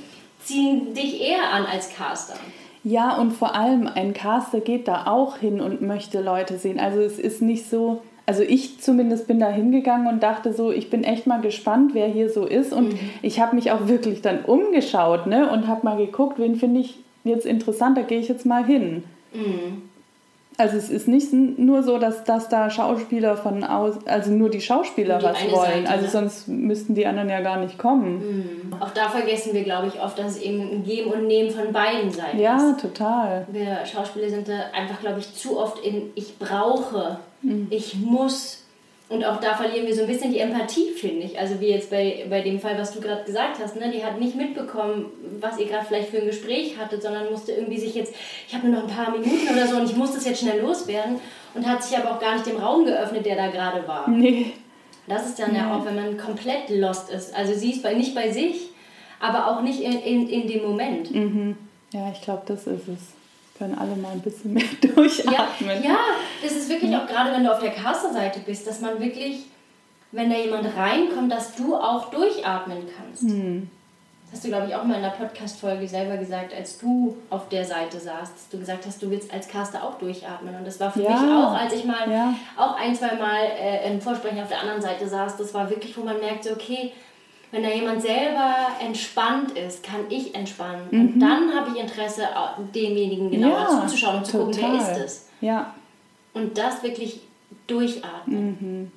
[0.45, 2.35] ziehen dich eher an als Caster.
[2.83, 6.81] Ja, und vor allem ein Caster geht da auch hin und möchte Leute sehen.
[6.81, 10.89] Also es ist nicht so, also ich zumindest bin da hingegangen und dachte so, ich
[10.89, 12.73] bin echt mal gespannt, wer hier so ist.
[12.73, 12.99] Und mhm.
[13.21, 16.99] ich habe mich auch wirklich dann umgeschaut ne, und habe mal geguckt, wen finde ich
[17.25, 19.05] jetzt interessant, da gehe ich jetzt mal hin.
[19.35, 19.90] Mhm.
[20.61, 24.61] Also es ist nicht nur so, dass, dass da Schauspieler von aus, also nur die
[24.61, 25.87] Schauspieler die was wollen.
[25.87, 26.11] Seite, also ne?
[26.11, 28.67] sonst müssten die anderen ja gar nicht kommen.
[28.69, 28.75] Mhm.
[28.79, 31.73] Auch da vergessen wir, glaube ich, oft, dass es eben ein Geben und Nehmen von
[31.73, 32.63] beiden Seiten ja, ist.
[32.63, 33.47] Ja, total.
[33.51, 37.69] Wir Schauspieler sind da einfach, glaube ich, zu oft in ich brauche, mhm.
[37.71, 38.60] ich muss
[39.11, 41.37] und auch da verlieren wir so ein bisschen die Empathie, finde ich.
[41.37, 43.75] Also wie jetzt bei, bei dem Fall, was du gerade gesagt hast.
[43.75, 43.91] Ne?
[43.91, 45.07] Die hat nicht mitbekommen,
[45.41, 48.15] was ihr gerade vielleicht für ein Gespräch hattet, sondern musste irgendwie sich jetzt,
[48.47, 50.61] ich habe nur noch ein paar Minuten oder so und ich muss das jetzt schnell
[50.61, 51.19] loswerden.
[51.55, 54.09] Und hat sich aber auch gar nicht dem Raum geöffnet, der da gerade war.
[54.09, 54.53] Nee.
[55.09, 55.59] Das ist dann nee.
[55.59, 57.35] ja auch, wenn man komplett lost ist.
[57.35, 58.71] Also sie ist bei, nicht bei sich,
[59.19, 61.13] aber auch nicht in, in, in dem Moment.
[61.13, 61.57] Mhm.
[61.93, 63.20] Ja, ich glaube, das ist es
[63.61, 65.83] können alle mal ein bisschen mehr durchatmen.
[65.83, 65.99] Ja, ja
[66.43, 69.45] das ist wirklich auch gerade, wenn du auf der Caster-Seite bist, dass man wirklich,
[70.13, 73.23] wenn da jemand reinkommt, dass du auch durchatmen kannst.
[73.23, 73.69] Hm.
[74.25, 77.49] Das hast du, glaube ich, auch mal in der Podcast-Folge selber gesagt, als du auf
[77.49, 80.55] der Seite saßt, dass du gesagt hast, du willst als Caster auch durchatmen.
[80.55, 81.11] Und das war für ja.
[81.11, 82.35] mich auch, als ich mal ja.
[82.57, 85.99] auch ein, zwei Mal äh, im Vorsprechen auf der anderen Seite saß, das war wirklich,
[85.99, 86.93] wo man merkte, okay,
[87.53, 90.83] wenn da jemand selber entspannt ist, kann ich entspannen.
[90.91, 91.01] Mhm.
[91.01, 92.23] Und dann habe ich Interesse,
[92.75, 94.55] demjenigen genauer ja, zuzuschauen und zu total.
[94.55, 95.29] gucken, wer ist es.
[95.41, 95.75] Ja.
[96.33, 97.21] Und das wirklich
[97.67, 98.59] durchatmen.
[98.61, 98.93] Mhm.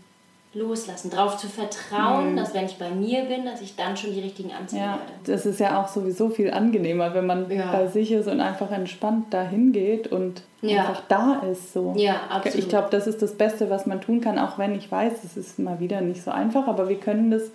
[0.56, 2.38] Loslassen, darauf zu vertrauen, mhm.
[2.38, 5.14] dass wenn ich bei mir bin, dass ich dann schon die richtigen anziehen ja, werde.
[5.26, 7.72] Das ist ja auch sowieso viel angenehmer, wenn man ja.
[7.72, 10.82] bei sich ist und einfach entspannt dahin geht und ja.
[10.82, 11.74] einfach da ist.
[11.74, 11.95] So.
[11.97, 12.60] Ja, absolut.
[12.60, 15.38] Ich glaube, das ist das Beste, was man tun kann, auch wenn ich weiß, es
[15.38, 17.49] ist mal wieder nicht so einfach, aber wir können das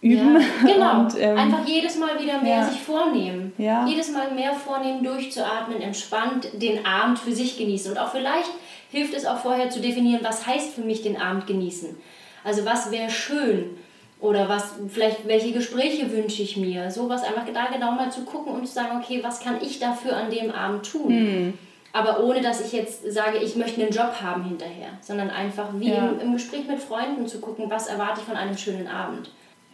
[0.00, 0.40] üben.
[0.40, 1.00] Ja, genau.
[1.00, 2.64] Und, ähm, Einfach jedes Mal wieder mehr ja.
[2.64, 3.52] sich vornehmen.
[3.58, 3.86] Ja.
[3.86, 7.92] Jedes Mal mehr vornehmen, durchzuatmen, entspannt den Abend für sich genießen.
[7.92, 8.50] Und auch vielleicht
[8.90, 11.96] hilft es auch vorher zu definieren, was heißt für mich den Abend genießen.
[12.44, 13.76] Also was wäre schön
[14.20, 16.90] oder was vielleicht welche Gespräche wünsche ich mir.
[16.90, 20.16] Sowas einfach da genau mal zu gucken und zu sagen, okay, was kann ich dafür
[20.16, 21.08] an dem Abend tun?
[21.08, 21.54] Hm.
[21.92, 25.90] Aber ohne dass ich jetzt sage, ich möchte einen Job haben hinterher, sondern einfach wie
[25.90, 26.08] ja.
[26.08, 29.30] im, im Gespräch mit Freunden zu gucken, was erwarte ich von einem schönen Abend.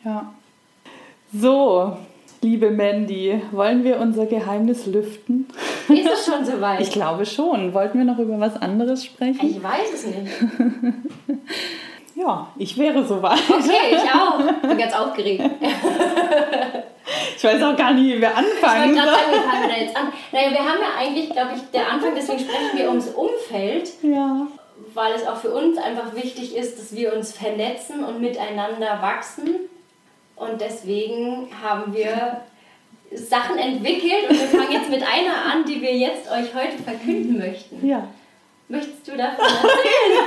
[0.06, 0.32] Ja.
[1.32, 1.96] So,
[2.40, 5.48] liebe Mandy, wollen wir unser Geheimnis lüften?
[5.88, 6.80] Ist es schon soweit?
[6.86, 7.74] Ich glaube schon.
[7.74, 9.44] Wollten wir noch über was anderes sprechen?
[9.44, 10.32] Ich weiß es nicht.
[12.14, 13.40] ja, ich wäre soweit.
[13.50, 14.38] Okay, ich auch.
[14.38, 15.42] Ich bin ganz aufgeregt.
[17.36, 18.94] ich weiß auch gar nicht, wie wir anfangen.
[18.94, 20.12] Ich wollte gerade sagen, wie fangen wir da jetzt an?
[20.30, 23.90] Naja, wir haben ja eigentlich, glaube ich, der Anfang, deswegen sprechen wir ums Umfeld.
[24.02, 24.46] Ja.
[24.94, 29.65] Weil es auch für uns einfach wichtig ist, dass wir uns vernetzen und miteinander wachsen
[30.36, 32.42] und deswegen haben wir
[33.12, 37.38] Sachen entwickelt und wir fangen jetzt mit einer an, die wir jetzt euch heute verkünden
[37.38, 37.86] möchten.
[37.86, 38.08] Ja.
[38.68, 40.26] Möchtest du davon erzählen?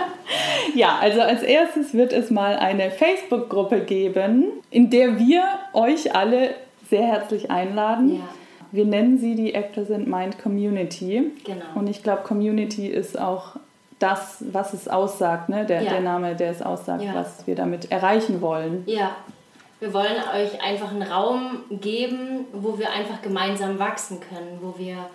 [0.74, 6.54] ja, also als erstes wird es mal eine Facebook-Gruppe geben, in der wir euch alle
[6.88, 8.16] sehr herzlich einladen.
[8.16, 8.28] Ja.
[8.72, 11.32] Wir nennen sie die Actors and Mind Community.
[11.44, 11.64] Genau.
[11.74, 13.56] Und ich glaube, Community ist auch
[14.00, 15.64] das, was es aussagt, ne?
[15.64, 15.90] der, ja.
[15.90, 17.14] der Name, der es aussagt, ja.
[17.14, 18.82] was wir damit erreichen wollen.
[18.86, 19.14] Ja,
[19.80, 25.08] wir wollen euch einfach einen Raum geben, wo wir einfach gemeinsam wachsen können, wo wir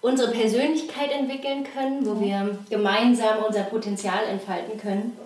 [0.00, 5.16] unsere Persönlichkeit entwickeln können, wo wir gemeinsam unser Potenzial entfalten können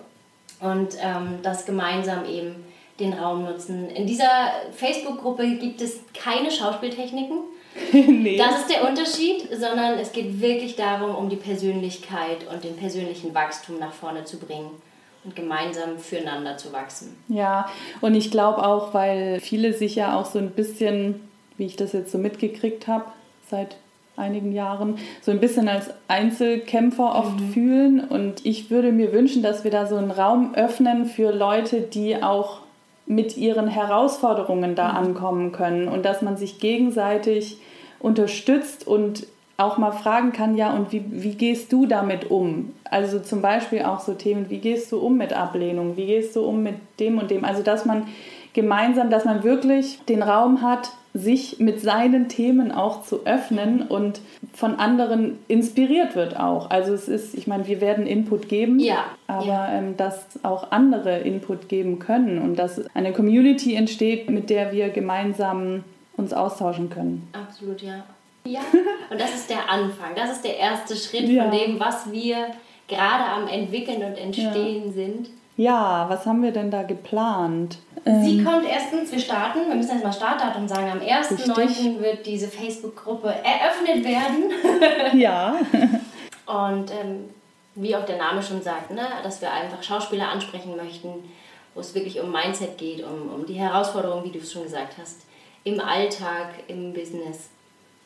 [0.59, 2.63] und ähm, das gemeinsam eben
[2.99, 3.89] den Raum nutzen.
[3.89, 7.39] In dieser Facebook-Gruppe gibt es keine Schauspieltechniken.
[7.93, 8.37] nee.
[8.37, 13.33] Das ist der Unterschied, sondern es geht wirklich darum, um die Persönlichkeit und den persönlichen
[13.33, 14.71] Wachstum nach vorne zu bringen
[15.23, 17.15] und gemeinsam füreinander zu wachsen.
[17.27, 17.69] Ja,
[18.01, 21.93] und ich glaube auch, weil viele sich ja auch so ein bisschen, wie ich das
[21.93, 23.05] jetzt so mitgekriegt habe,
[23.49, 23.77] seit
[24.15, 27.53] einigen Jahren, so ein bisschen als Einzelkämpfer oft mhm.
[27.53, 27.99] fühlen.
[28.01, 32.21] Und ich würde mir wünschen, dass wir da so einen Raum öffnen für Leute, die
[32.21, 32.59] auch
[33.09, 34.97] mit ihren Herausforderungen da mhm.
[34.97, 37.57] ankommen können und dass man sich gegenseitig
[37.99, 39.25] unterstützt und
[39.57, 42.73] auch mal fragen kann, ja, und wie, wie gehst du damit um?
[42.85, 45.97] Also zum Beispiel auch so Themen, wie gehst du um mit Ablehnung?
[45.97, 47.43] Wie gehst du um mit dem und dem?
[47.43, 48.07] Also dass man
[48.53, 54.21] gemeinsam, dass man wirklich den Raum hat, sich mit seinen Themen auch zu öffnen und
[54.53, 56.69] von anderen inspiriert wird auch.
[56.69, 59.73] Also es ist, ich meine, wir werden Input geben, ja, aber ja.
[59.73, 64.89] Ähm, dass auch andere Input geben können und dass eine Community entsteht, mit der wir
[64.89, 65.83] gemeinsam
[66.15, 67.27] uns austauschen können.
[67.33, 68.03] Absolut, ja.
[68.45, 68.61] Ja,
[69.11, 71.43] und das ist der Anfang, das ist der erste Schritt ja.
[71.43, 72.47] von dem, was wir
[72.87, 75.29] gerade am entwickeln und entstehen sind.
[75.59, 77.79] Ja, was haben wir denn da geplant?
[78.05, 81.99] Sie ähm, kommt erstens, wir starten, wir müssen erstmal Startdatum sagen, am 1.9.
[81.99, 85.19] wird diese Facebook-Gruppe eröffnet werden.
[85.19, 85.59] ja.
[86.45, 87.29] Und ähm,
[87.75, 91.09] wie auch der Name schon sagt, ne, dass wir einfach Schauspieler ansprechen möchten,
[91.75, 94.93] wo es wirklich um Mindset geht, um, um die Herausforderungen, wie du es schon gesagt
[94.97, 95.23] hast,
[95.65, 97.49] im Alltag, im Business,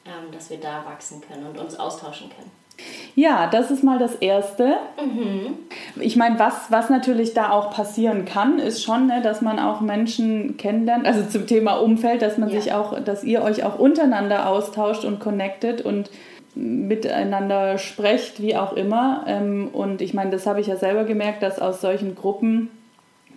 [0.06, 2.49] ähm, dass wir da wachsen können und uns austauschen können.
[3.16, 4.78] Ja, das ist mal das Erste.
[5.00, 5.58] Mhm.
[6.02, 9.82] Ich meine, was, was natürlich da auch passieren kann, ist schon, ne, dass man auch
[9.82, 12.60] Menschen kennenlernt, also zum Thema Umfeld, dass man ja.
[12.60, 16.10] sich auch, dass ihr euch auch untereinander austauscht und connectet und
[16.56, 19.26] miteinander sprecht, wie auch immer.
[19.28, 22.70] Ähm, und ich meine, das habe ich ja selber gemerkt, dass aus solchen Gruppen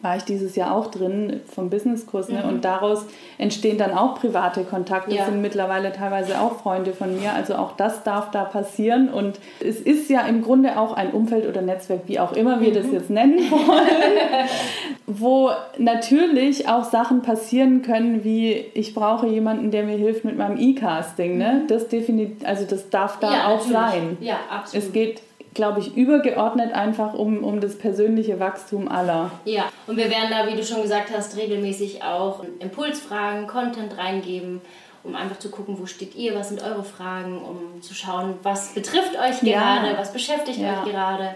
[0.06, 2.40] war ich dieses Jahr auch drin vom Businesskurs ne?
[2.44, 2.48] Mhm.
[2.48, 3.06] und daraus
[3.38, 5.24] entstehen dann auch private Kontakte, ja.
[5.24, 9.80] sind mittlerweile teilweise auch Freunde von mir, also auch das darf da passieren und es
[9.80, 12.74] ist ja im Grunde auch ein Umfeld oder Netzwerk, wie auch immer wir mhm.
[12.74, 14.48] das jetzt nennen wollen,
[15.08, 20.56] wo natürlich auch Sachen passieren können, wie ich brauche jemanden, der mir hilft mit meinem
[20.56, 21.62] E-Casting, ne?
[21.62, 21.66] Mhm.
[21.66, 23.72] das definitiv, also das darf da ja, auch natürlich.
[23.72, 24.16] sein.
[24.20, 24.86] Ja, absolut.
[24.86, 25.25] Es geht
[25.56, 29.32] glaube ich, übergeordnet einfach um, um das persönliche Wachstum aller.
[29.44, 34.60] Ja, und wir werden da, wie du schon gesagt hast, regelmäßig auch Impulsfragen, Content reingeben,
[35.02, 38.74] um einfach zu gucken, wo steht ihr, was sind eure Fragen, um zu schauen, was
[38.74, 39.98] betrifft euch gerade, ja.
[39.98, 40.82] was beschäftigt ja.
[40.82, 41.34] euch gerade.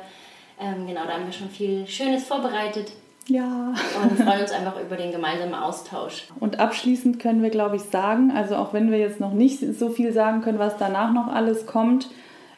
[0.60, 2.92] Ähm, genau, da haben wir schon viel Schönes vorbereitet.
[3.26, 3.72] Ja.
[4.02, 6.26] Und freuen uns einfach über den gemeinsamen Austausch.
[6.40, 9.88] Und abschließend können wir, glaube ich, sagen, also auch wenn wir jetzt noch nicht so
[9.88, 12.08] viel sagen können, was danach noch alles kommt,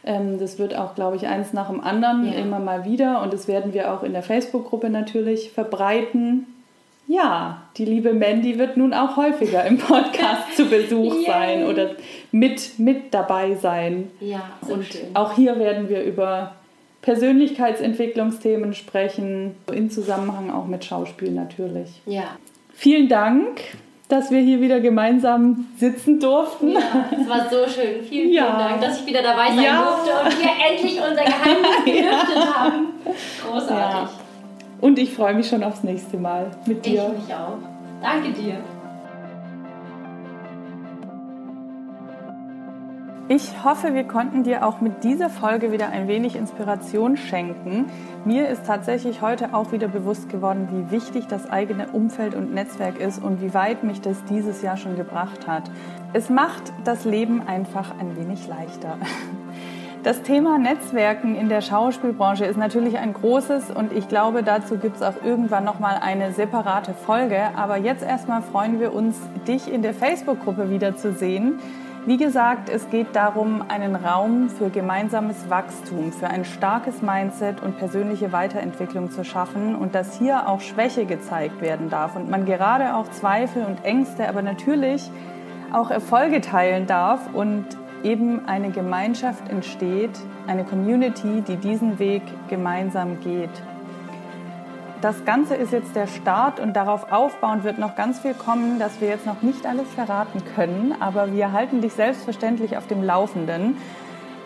[0.04, 2.38] das wird auch, glaube ich, eins nach dem anderen ja.
[2.38, 6.46] immer mal wieder und das werden wir auch in der Facebook-Gruppe natürlich verbreiten.
[7.06, 11.90] Ja, die liebe Mandy wird nun auch häufiger im Podcast zu Besuch sein oder
[12.30, 14.10] mit, mit dabei sein.
[14.20, 15.14] Ja, so und schön.
[15.14, 16.54] auch hier werden wir über
[17.02, 22.00] Persönlichkeitsentwicklungsthemen sprechen, in Zusammenhang auch mit Schauspiel natürlich.
[22.06, 22.36] Ja.
[22.72, 23.60] Vielen Dank
[24.12, 26.72] dass wir hier wieder gemeinsam sitzen durften.
[26.72, 26.80] Ja,
[27.18, 28.02] es war so schön.
[28.06, 28.44] Vielen, ja.
[28.44, 29.82] vielen Dank, dass ich wieder dabei sein ja.
[29.82, 32.54] durfte und wir endlich unser Geheimnis gelüftet ja.
[32.54, 32.88] haben.
[33.48, 34.14] Großartig.
[34.82, 37.10] Und ich freue mich schon aufs nächste Mal mit dir.
[37.16, 37.56] Ich mich auch.
[38.02, 38.58] Danke dir.
[43.28, 47.86] Ich hoffe, wir konnten dir auch mit dieser Folge wieder ein wenig Inspiration schenken.
[48.24, 52.98] Mir ist tatsächlich heute auch wieder bewusst geworden, wie wichtig das eigene Umfeld und Netzwerk
[52.98, 55.70] ist und wie weit mich das dieses Jahr schon gebracht hat.
[56.12, 58.98] Es macht das Leben einfach ein wenig leichter.
[60.02, 64.96] Das Thema Netzwerken in der Schauspielbranche ist natürlich ein großes und ich glaube, dazu gibt
[64.96, 67.38] es auch irgendwann nochmal eine separate Folge.
[67.54, 69.16] Aber jetzt erstmal freuen wir uns,
[69.46, 71.60] dich in der Facebook-Gruppe wiederzusehen.
[72.04, 77.78] Wie gesagt, es geht darum, einen Raum für gemeinsames Wachstum, für ein starkes Mindset und
[77.78, 82.96] persönliche Weiterentwicklung zu schaffen und dass hier auch Schwäche gezeigt werden darf und man gerade
[82.96, 85.12] auch Zweifel und Ängste, aber natürlich
[85.72, 87.66] auch Erfolge teilen darf und
[88.02, 93.62] eben eine Gemeinschaft entsteht, eine Community, die diesen Weg gemeinsam geht.
[95.02, 99.00] Das Ganze ist jetzt der Start und darauf aufbauend wird noch ganz viel kommen, dass
[99.00, 103.78] wir jetzt noch nicht alles verraten können, aber wir halten dich selbstverständlich auf dem Laufenden.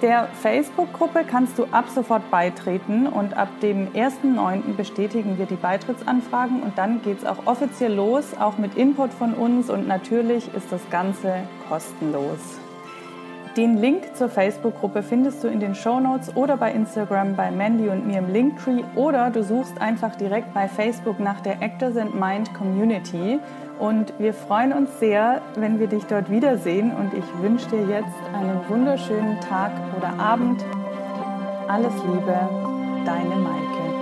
[0.00, 4.74] Der Facebook-Gruppe kannst du ab sofort beitreten und ab dem 1.9.
[4.74, 9.34] bestätigen wir die Beitrittsanfragen und dann geht es auch offiziell los, auch mit Input von
[9.34, 11.34] uns und natürlich ist das Ganze
[11.68, 12.58] kostenlos.
[13.56, 17.88] Den Link zur Facebook-Gruppe findest du in den Show Notes oder bei Instagram bei Mandy
[17.88, 22.14] und mir im Linktree oder du suchst einfach direkt bei Facebook nach der Actors and
[22.14, 23.38] Mind Community.
[23.78, 28.14] Und wir freuen uns sehr, wenn wir dich dort wiedersehen und ich wünsche dir jetzt
[28.34, 30.62] einen wunderschönen Tag oder Abend.
[31.66, 32.36] Alles Liebe,
[33.06, 33.95] deine Maike.